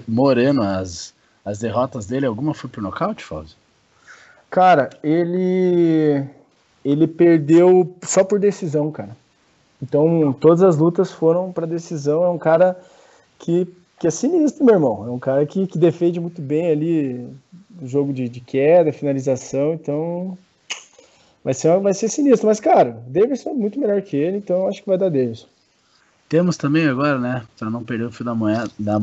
Moreno, 0.06 0.62
as, 0.62 1.14
as 1.44 1.58
derrotas 1.58 2.06
dele, 2.06 2.26
alguma 2.26 2.54
foi 2.54 2.70
por 2.70 2.82
nocaute, 2.82 3.24
Fausto? 3.24 3.63
Cara, 4.54 4.88
ele 5.02 6.24
ele 6.84 7.08
perdeu 7.08 7.92
só 8.04 8.22
por 8.22 8.38
decisão, 8.38 8.88
cara. 8.92 9.16
Então, 9.82 10.32
todas 10.32 10.62
as 10.62 10.76
lutas 10.76 11.10
foram 11.10 11.50
para 11.50 11.66
decisão. 11.66 12.22
É 12.22 12.28
um 12.28 12.38
cara 12.38 12.80
que, 13.36 13.66
que 13.98 14.06
é 14.06 14.10
sinistro, 14.12 14.64
meu 14.64 14.76
irmão. 14.76 15.08
É 15.08 15.10
um 15.10 15.18
cara 15.18 15.44
que, 15.44 15.66
que 15.66 15.76
defende 15.76 16.20
muito 16.20 16.40
bem 16.40 16.70
ali 16.70 17.28
o 17.82 17.88
jogo 17.88 18.12
de, 18.12 18.28
de 18.28 18.38
queda, 18.40 18.92
finalização. 18.92 19.74
Então, 19.74 20.38
vai 21.42 21.52
ser, 21.52 21.76
vai 21.80 21.92
ser 21.92 22.08
sinistro. 22.08 22.46
Mas, 22.46 22.60
cara, 22.60 23.02
Davidson 23.08 23.50
é 23.50 23.54
muito 23.54 23.80
melhor 23.80 24.00
que 24.02 24.16
ele, 24.16 24.36
então 24.36 24.68
acho 24.68 24.80
que 24.80 24.88
vai 24.88 24.96
dar 24.96 25.08
Davidson. 25.08 25.48
Temos 26.28 26.56
também 26.56 26.88
agora, 26.88 27.18
né, 27.18 27.46
para 27.58 27.70
não 27.70 27.84
perder 27.84 28.06
o 28.06 28.10
fio 28.10 28.24
da, 28.24 28.34
moeda, 28.34 28.70
da, 28.78 28.98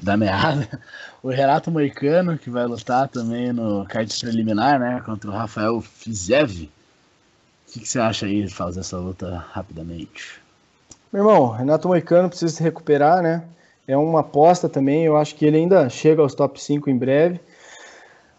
da 0.00 0.16
meada, 0.16 0.80
o 1.22 1.28
Renato 1.28 1.70
Moicano, 1.70 2.38
que 2.38 2.48
vai 2.48 2.64
lutar 2.66 3.08
também 3.08 3.52
no 3.52 3.84
card 3.86 4.12
preliminar, 4.20 4.78
né, 4.78 5.02
contra 5.04 5.28
o 5.28 5.34
Rafael 5.34 5.80
Fizev. 5.80 6.62
O 6.62 7.72
que, 7.72 7.80
que 7.80 7.88
você 7.88 7.98
acha 7.98 8.26
aí 8.26 8.44
de 8.44 8.54
fazer 8.54 8.80
essa 8.80 8.98
luta 8.98 9.44
rapidamente? 9.52 10.40
Meu 11.12 11.22
irmão, 11.22 11.50
Renato 11.50 11.88
Moicano 11.88 12.28
precisa 12.28 12.54
se 12.54 12.62
recuperar, 12.62 13.22
né? 13.22 13.42
É 13.86 13.96
uma 13.96 14.20
aposta 14.20 14.68
também, 14.68 15.04
eu 15.04 15.16
acho 15.16 15.34
que 15.34 15.44
ele 15.44 15.56
ainda 15.56 15.88
chega 15.88 16.22
aos 16.22 16.34
top 16.34 16.62
5 16.62 16.88
em 16.88 16.96
breve. 16.96 17.40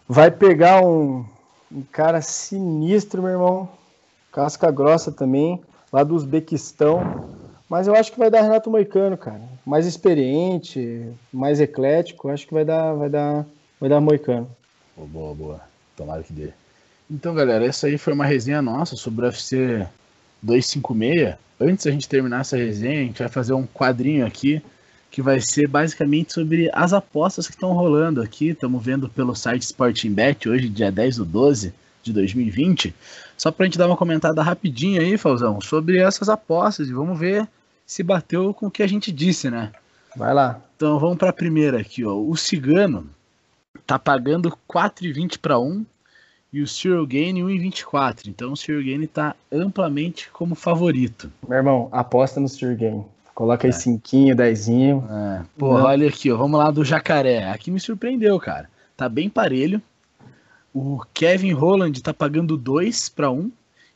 Vai 0.08 0.30
pegar 0.30 0.84
um, 0.84 1.24
um 1.70 1.82
cara 1.82 2.20
sinistro, 2.22 3.22
meu 3.22 3.32
irmão. 3.32 3.68
Casca 4.32 4.70
grossa 4.70 5.12
também, 5.12 5.62
lá 5.92 6.02
do 6.02 6.14
Uzbequistão. 6.14 7.43
Mas 7.68 7.86
eu 7.86 7.94
acho 7.94 8.12
que 8.12 8.18
vai 8.18 8.30
dar 8.30 8.42
Renato 8.42 8.70
Moicano, 8.70 9.16
cara. 9.16 9.40
Mais 9.64 9.86
experiente, 9.86 11.08
mais 11.32 11.60
eclético. 11.60 12.28
Acho 12.28 12.46
que 12.46 12.54
vai 12.54 12.64
dar, 12.64 12.92
vai 12.94 13.08
dar, 13.08 13.46
vai 13.80 13.88
dar 13.88 14.00
Moicano. 14.00 14.48
Boa, 14.96 15.08
boa, 15.08 15.34
boa. 15.34 15.60
Tomara 15.96 16.22
que 16.22 16.32
dê. 16.32 16.50
Então, 17.10 17.34
galera, 17.34 17.64
essa 17.64 17.86
aí 17.86 17.98
foi 17.98 18.12
uma 18.12 18.26
resenha 18.26 18.60
nossa 18.60 18.96
sobre 18.96 19.24
o 19.24 19.28
UFC 19.28 19.86
256. 20.42 21.36
Antes 21.60 21.84
da 21.84 21.90
gente 21.90 22.08
terminar 22.08 22.40
essa 22.40 22.56
resenha, 22.56 23.00
a 23.00 23.04
gente 23.04 23.18
vai 23.18 23.28
fazer 23.28 23.54
um 23.54 23.66
quadrinho 23.66 24.26
aqui 24.26 24.62
que 25.10 25.22
vai 25.22 25.40
ser 25.40 25.68
basicamente 25.68 26.32
sobre 26.32 26.68
as 26.72 26.92
apostas 26.92 27.46
que 27.46 27.54
estão 27.54 27.72
rolando 27.72 28.20
aqui. 28.20 28.48
Estamos 28.48 28.84
vendo 28.84 29.08
pelo 29.08 29.34
site 29.34 29.62
Sporting 29.62 30.10
Bet, 30.10 30.48
hoje, 30.48 30.68
dia 30.68 30.90
10 30.90 31.18
do 31.18 31.24
12 31.24 31.72
de 32.04 32.12
2020. 32.12 32.94
Só 33.36 33.50
para 33.50 33.64
a 33.64 33.66
gente 33.66 33.78
dar 33.78 33.86
uma 33.86 33.96
comentada 33.96 34.42
rapidinho 34.42 35.00
aí, 35.00 35.16
Falzão, 35.18 35.60
sobre 35.60 35.98
essas 35.98 36.28
apostas 36.28 36.88
e 36.88 36.92
vamos 36.92 37.18
ver 37.18 37.48
se 37.86 38.02
bateu 38.02 38.54
com 38.54 38.66
o 38.66 38.70
que 38.70 38.82
a 38.82 38.86
gente 38.86 39.10
disse, 39.10 39.50
né? 39.50 39.72
Vai 40.16 40.32
lá. 40.32 40.60
Então 40.76 40.98
vamos 40.98 41.18
para 41.18 41.30
a 41.30 41.32
primeira 41.32 41.80
aqui, 41.80 42.04
ó. 42.04 42.14
O 42.14 42.36
Cigano 42.36 43.08
tá 43.86 43.98
pagando 43.98 44.56
4,20 44.68 45.38
para 45.38 45.58
1 45.58 45.84
e 46.52 46.62
o 46.62 46.68
Cyril 46.68 47.06
Gain 47.06 47.34
1,24. 47.34 48.28
Então 48.28 48.52
o 48.52 48.56
Cyril 48.56 48.84
Gain 48.84 49.06
tá 49.06 49.34
amplamente 49.50 50.30
como 50.32 50.54
favorito. 50.54 51.30
Meu 51.48 51.58
irmão, 51.58 51.88
aposta 51.90 52.38
no 52.38 52.48
Cyril 52.48 52.76
Gain. 52.76 53.04
Coloca 53.34 53.66
aí 53.66 53.70
é. 53.70 53.72
cinquinho, 53.72 54.36
dezinho. 54.36 55.04
É. 55.10 55.42
Pô, 55.58 55.70
olha 55.70 56.08
aqui, 56.08 56.30
ó. 56.30 56.36
Vamos 56.36 56.58
lá 56.58 56.70
do 56.70 56.84
Jacaré. 56.84 57.50
Aqui 57.50 57.70
me 57.70 57.80
surpreendeu, 57.80 58.38
cara. 58.38 58.70
Tá 58.96 59.08
bem 59.08 59.28
parelho. 59.28 59.82
O 60.74 61.00
Kevin 61.14 61.52
Holland 61.52 62.02
tá 62.02 62.12
pagando 62.12 62.56
2 62.56 63.08
para 63.10 63.30
1 63.30 63.50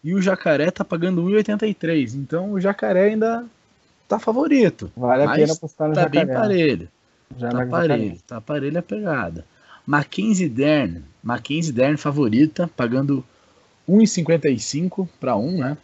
e 0.04 0.14
o 0.14 0.22
Jacaré 0.22 0.70
tá 0.70 0.84
pagando 0.84 1.24
1,83. 1.24 2.14
Então 2.14 2.52
o 2.52 2.60
Jacaré 2.60 3.08
ainda 3.08 3.44
tá 4.06 4.18
favorito. 4.20 4.90
Vale 4.96 5.24
a 5.24 5.32
pena 5.32 5.52
apostar 5.52 5.88
no 5.88 5.94
tá 5.94 6.02
Jacaré. 6.02 6.24
bem 6.24 6.34
parelho. 6.34 6.88
Já 7.36 7.50
tá 7.50 7.66
parelho, 7.66 8.04
jacaré. 8.04 8.18
tá 8.26 8.40
parelho 8.40 8.78
a 8.78 8.82
pegada. 8.82 9.44
Mackenzie 9.84 10.48
Dern, 10.48 11.02
Mackenzie 11.22 11.72
Dern 11.72 11.96
favorita, 11.96 12.70
pagando 12.76 13.24
1,55 13.88 15.08
para 15.18 15.34
1, 15.34 15.58
né? 15.58 15.78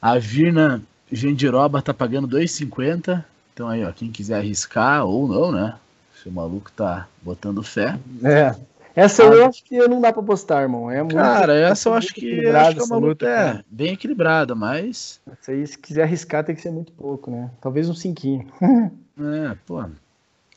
A 0.00 0.18
Virna 0.18 0.82
Jandiroba 1.12 1.82
tá 1.82 1.92
pagando 1.92 2.28
2,50. 2.28 3.24
Então 3.52 3.68
aí, 3.68 3.84
ó, 3.84 3.92
quem 3.92 4.10
quiser 4.10 4.36
arriscar 4.36 5.04
ou 5.04 5.28
não, 5.28 5.52
né? 5.52 5.74
Se 6.22 6.28
o 6.28 6.32
maluco 6.32 6.70
tá 6.72 7.06
botando 7.22 7.62
fé. 7.62 7.98
É. 8.22 8.54
Essa 8.94 9.22
ah, 9.22 9.26
eu 9.26 9.46
acho 9.46 9.64
que 9.64 9.78
não 9.88 10.00
dá 10.00 10.12
pra 10.12 10.22
postar, 10.22 10.62
irmão. 10.62 10.90
É 10.90 11.00
muito, 11.00 11.14
cara, 11.14 11.54
essa 11.54 11.88
eu 11.88 11.94
acho 11.94 12.12
que, 12.12 12.46
acho 12.46 12.74
que 12.74 12.80
é 12.80 12.84
uma 12.84 12.96
luta, 12.96 13.26
é, 13.26 13.64
bem 13.70 13.92
equilibrada, 13.92 14.54
mas. 14.54 15.20
Essa 15.30 15.52
aí, 15.52 15.66
se 15.66 15.78
quiser 15.78 16.02
arriscar, 16.02 16.44
tem 16.44 16.54
que 16.54 16.60
ser 16.60 16.70
muito 16.70 16.92
pouco, 16.92 17.30
né? 17.30 17.50
Talvez 17.60 17.88
um 17.88 17.94
cinquinho. 17.94 18.46
é, 18.60 19.56
pô. 19.66 19.84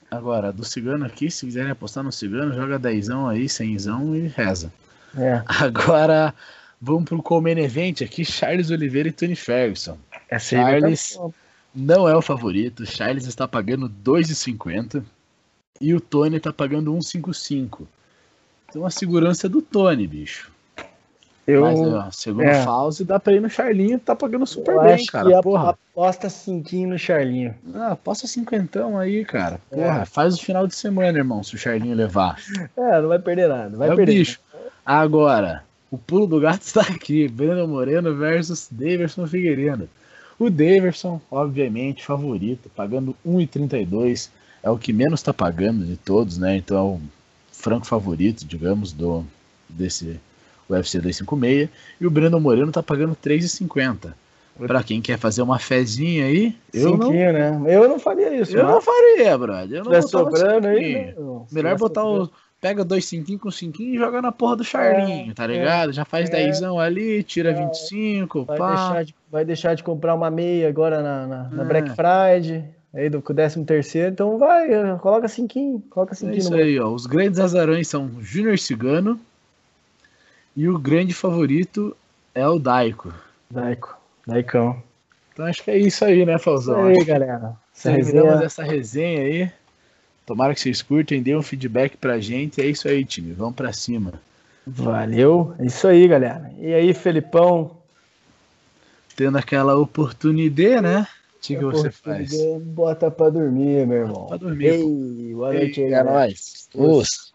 Agora, 0.10 0.52
do 0.52 0.63
cigano 0.63 1.06
aqui, 1.06 1.30
se 1.32 1.46
quiserem 1.46 1.72
apostar 1.72 2.04
no 2.04 2.12
cigano, 2.12 2.54
joga 2.54 2.78
dezão 2.78 3.28
aí, 3.28 3.50
cenzão 3.50 4.15
e 4.15 4.28
reza. 4.28 4.72
É. 5.17 5.41
Agora, 5.48 6.34
vamos 6.80 7.06
pro 7.06 7.22
Comen 7.22 7.60
Event 7.60 8.02
aqui, 8.02 8.24
Charles 8.24 8.69
Oliveira 8.69 9.10
e 9.10 9.12
Tony 9.12 9.36
Ferguson. 9.36 9.98
Essa 10.30 10.56
Charles 10.56 11.19
não 11.74 12.08
é 12.08 12.15
o 12.15 12.22
favorito. 12.22 12.86
Charles 12.86 13.26
está 13.26 13.48
pagando 13.48 13.89
2,50 13.89 15.04
e 15.82 15.93
o 15.93 16.00
Tony 16.00 16.38
está 16.38 16.54
pagando 16.54 16.93
1,55. 16.93 17.88
Então 18.73 18.88
a 18.88 18.89
segurança 18.89 19.45
é 19.45 19.49
do 19.49 19.62
Tony, 19.62 20.07
bicho. 20.07 20.51
Eu, 21.45 21.62
Mas, 21.62 21.79
ó, 21.79 22.09
segundo 22.09 22.45
é. 22.45 22.63
Fauzi, 22.63 23.03
dá 23.03 23.19
pra 23.19 23.33
ir 23.33 23.39
no 23.39 23.49
Charlinho, 23.49 23.99
tá 23.99 24.15
pagando 24.15 24.47
super 24.47 24.73
eu 24.73 24.81
bem, 24.81 25.05
cara. 25.05 25.41
porra. 25.43 25.77
Aposta 25.91 26.27
cinquinho 26.27 26.89
no 26.89 26.97
Charlinho. 26.97 27.53
Ah, 27.75 27.91
aposta 27.91 28.25
cinquentão 28.25 28.97
aí, 28.97 29.23
cara. 29.23 29.59
Porra, 29.69 30.01
é. 30.01 30.05
faz 30.05 30.36
o 30.36 30.41
final 30.41 30.65
de 30.65 30.73
semana, 30.73 31.19
irmão, 31.19 31.43
se 31.43 31.53
o 31.53 31.57
Charlinho 31.57 31.95
levar. 31.95 32.38
É, 32.75 32.99
não 32.99 33.09
vai 33.09 33.19
perder 33.19 33.47
nada. 33.47 33.77
Vai 33.77 33.91
é 33.91 33.95
perder. 33.95 34.13
bicho. 34.13 34.39
Agora, 34.83 35.63
o 35.91 35.97
pulo 35.97 36.25
do 36.25 36.39
gato 36.39 36.62
está 36.65 36.81
aqui. 36.81 37.27
Breno 37.27 37.67
Moreno 37.67 38.15
versus 38.15 38.67
Daverson 38.71 39.27
Figueiredo. 39.27 39.88
O 40.39 40.49
Daverson, 40.49 41.21
obviamente, 41.29 42.03
favorito, 42.03 42.71
pagando 42.75 43.15
1,32. 43.23 44.29
É 44.63 44.69
o 44.71 44.77
que 44.79 44.91
menos 44.91 45.19
está 45.19 45.31
pagando 45.31 45.86
de 45.86 45.97
todos, 45.97 46.39
né? 46.39 46.55
Então 46.55 46.77
é 46.77 46.81
o 46.81 47.01
franco 47.63 47.88
favorito, 47.88 48.45
digamos, 48.45 48.91
do 48.91 49.26
desse 49.69 50.19
UFC 50.69 50.99
256. 50.99 51.69
E 51.99 52.06
o 52.06 52.12
Breno 52.12 52.39
Moreno 52.39 52.67
está 52.67 52.84
pagando 52.84 53.15
3,50. 53.15 54.13
Para 54.67 54.84
quem 54.84 55.02
quer 55.02 55.17
fazer 55.17 55.41
uma 55.41 55.58
fezinha 55.58 56.26
aí, 56.26 56.56
eu 56.71 56.91
Cinquinho, 56.91 57.34
não, 57.34 57.60
né? 57.62 57.76
Eu 57.76 57.88
não 57.88 57.97
faria 57.97 58.39
isso. 58.39 58.56
Eu 58.56 58.65
mas... 58.65 58.73
não 58.76 58.82
faria, 58.82 59.36
brother. 59.36 59.80
Eu 59.80 59.84
não 59.84 60.02
sobrando 60.04 60.67
aí, 60.67 61.12
não. 61.17 61.47
Melhor 61.52 61.76
botar 61.76 62.04
o 62.06 62.30
pega 62.62 62.86
dois 62.86 63.06
cinquinhos 63.06 63.41
com 63.41 63.52
cinquinho 63.52 63.95
e 63.95 63.97
joga 63.97 64.21
na 64.21 64.32
porra 64.32 64.56
do 64.56 64.63
Charlinho, 64.63 65.32
é, 65.32 65.34
tá 65.34 65.45
ligado? 65.45 65.89
É, 65.89 65.93
Já 65.93 66.06
faz 66.06 66.30
é, 66.30 66.45
dezão 66.45 66.80
ali, 66.80 67.21
tira 67.21 67.52
é, 67.52 67.54
25, 67.54 68.45
vai 68.45 68.58
pá. 68.58 68.76
Deixar 68.76 69.04
de, 69.04 69.15
vai 69.30 69.43
deixar 69.43 69.73
de 69.73 69.84
comprar 69.84 70.15
uma 70.15 70.32
meia 70.32 70.69
agora 70.69 71.04
na, 71.04 71.28
na, 71.28 71.43
na 71.49 71.63
é. 71.63 71.65
Black 71.65 71.89
Friday, 71.89 72.63
aí 72.93 73.10
do 73.10 73.21
13 73.21 73.63
terceiro, 73.65 74.12
então 74.12 74.38
vai, 74.38 74.67
coloca 74.99 75.27
cinquinho, 75.27 75.84
coloca 75.89 76.13
cinquinho. 76.13 76.36
É 76.36 76.39
isso 76.39 76.53
aí, 76.53 76.79
ó, 76.79 76.89
os 76.89 77.06
grandes 77.06 77.39
azarões 77.39 77.88
são 77.88 78.10
Júnior 78.21 78.60
Cigano 78.60 79.19
e 80.56 80.69
o 80.69 80.77
grande 80.77 81.13
favorito 81.13 81.95
é 82.36 82.47
o 82.47 82.60
Daico. 82.60 83.13
Daico, 83.49 83.97
Daicão. 84.25 84.82
Então 85.34 85.45
acho 85.45 85.63
que 85.63 85.71
é 85.71 85.77
isso 85.77 86.06
aí, 86.06 86.25
né, 86.25 86.38
Falzão? 86.38 86.91
Isso 86.91 87.01
aí, 87.01 87.06
galera. 87.06 87.56
Essa 87.75 87.91
resenha... 87.91 88.32
essa 88.43 88.63
resenha 88.63 89.21
aí. 89.21 89.51
Tomara 90.25 90.53
que 90.53 90.62
vocês 90.62 90.82
curtem, 90.82 91.21
dêem 91.21 91.36
um 91.36 91.41
feedback 91.41 91.97
pra 91.97 92.19
gente. 92.19 92.62
É 92.62 92.65
isso 92.65 92.88
aí, 92.88 93.03
time. 93.03 93.34
Vamos 93.34 93.56
pra 93.56 93.73
cima. 93.73 94.13
Valeu. 94.65 95.53
É 95.60 95.65
isso 95.65 95.88
aí, 95.88 96.08
galera. 96.08 96.51
E 96.60 96.73
aí, 96.73 96.93
Felipão? 96.93 97.75
Tendo 99.15 99.38
aquela 99.38 99.75
oportunidade, 99.75 100.82
né? 100.82 101.08
O 101.43 101.45
que, 101.45 101.58
que 101.58 101.63
você 101.65 101.91
faz? 101.91 102.32
Bota 102.62 103.12
pra 103.12 103.29
dormir, 103.29 103.86
meu 103.86 103.97
irmão. 103.97 104.13
Bota 104.13 104.39
pra 104.39 104.47
dormir. 104.47 104.65
Ei, 104.65 105.34
boa 105.34 105.53
noite 105.53 105.84
aí. 105.84 105.91
É 105.91 106.01
nóis. 106.01 106.69
Os. 106.73 107.33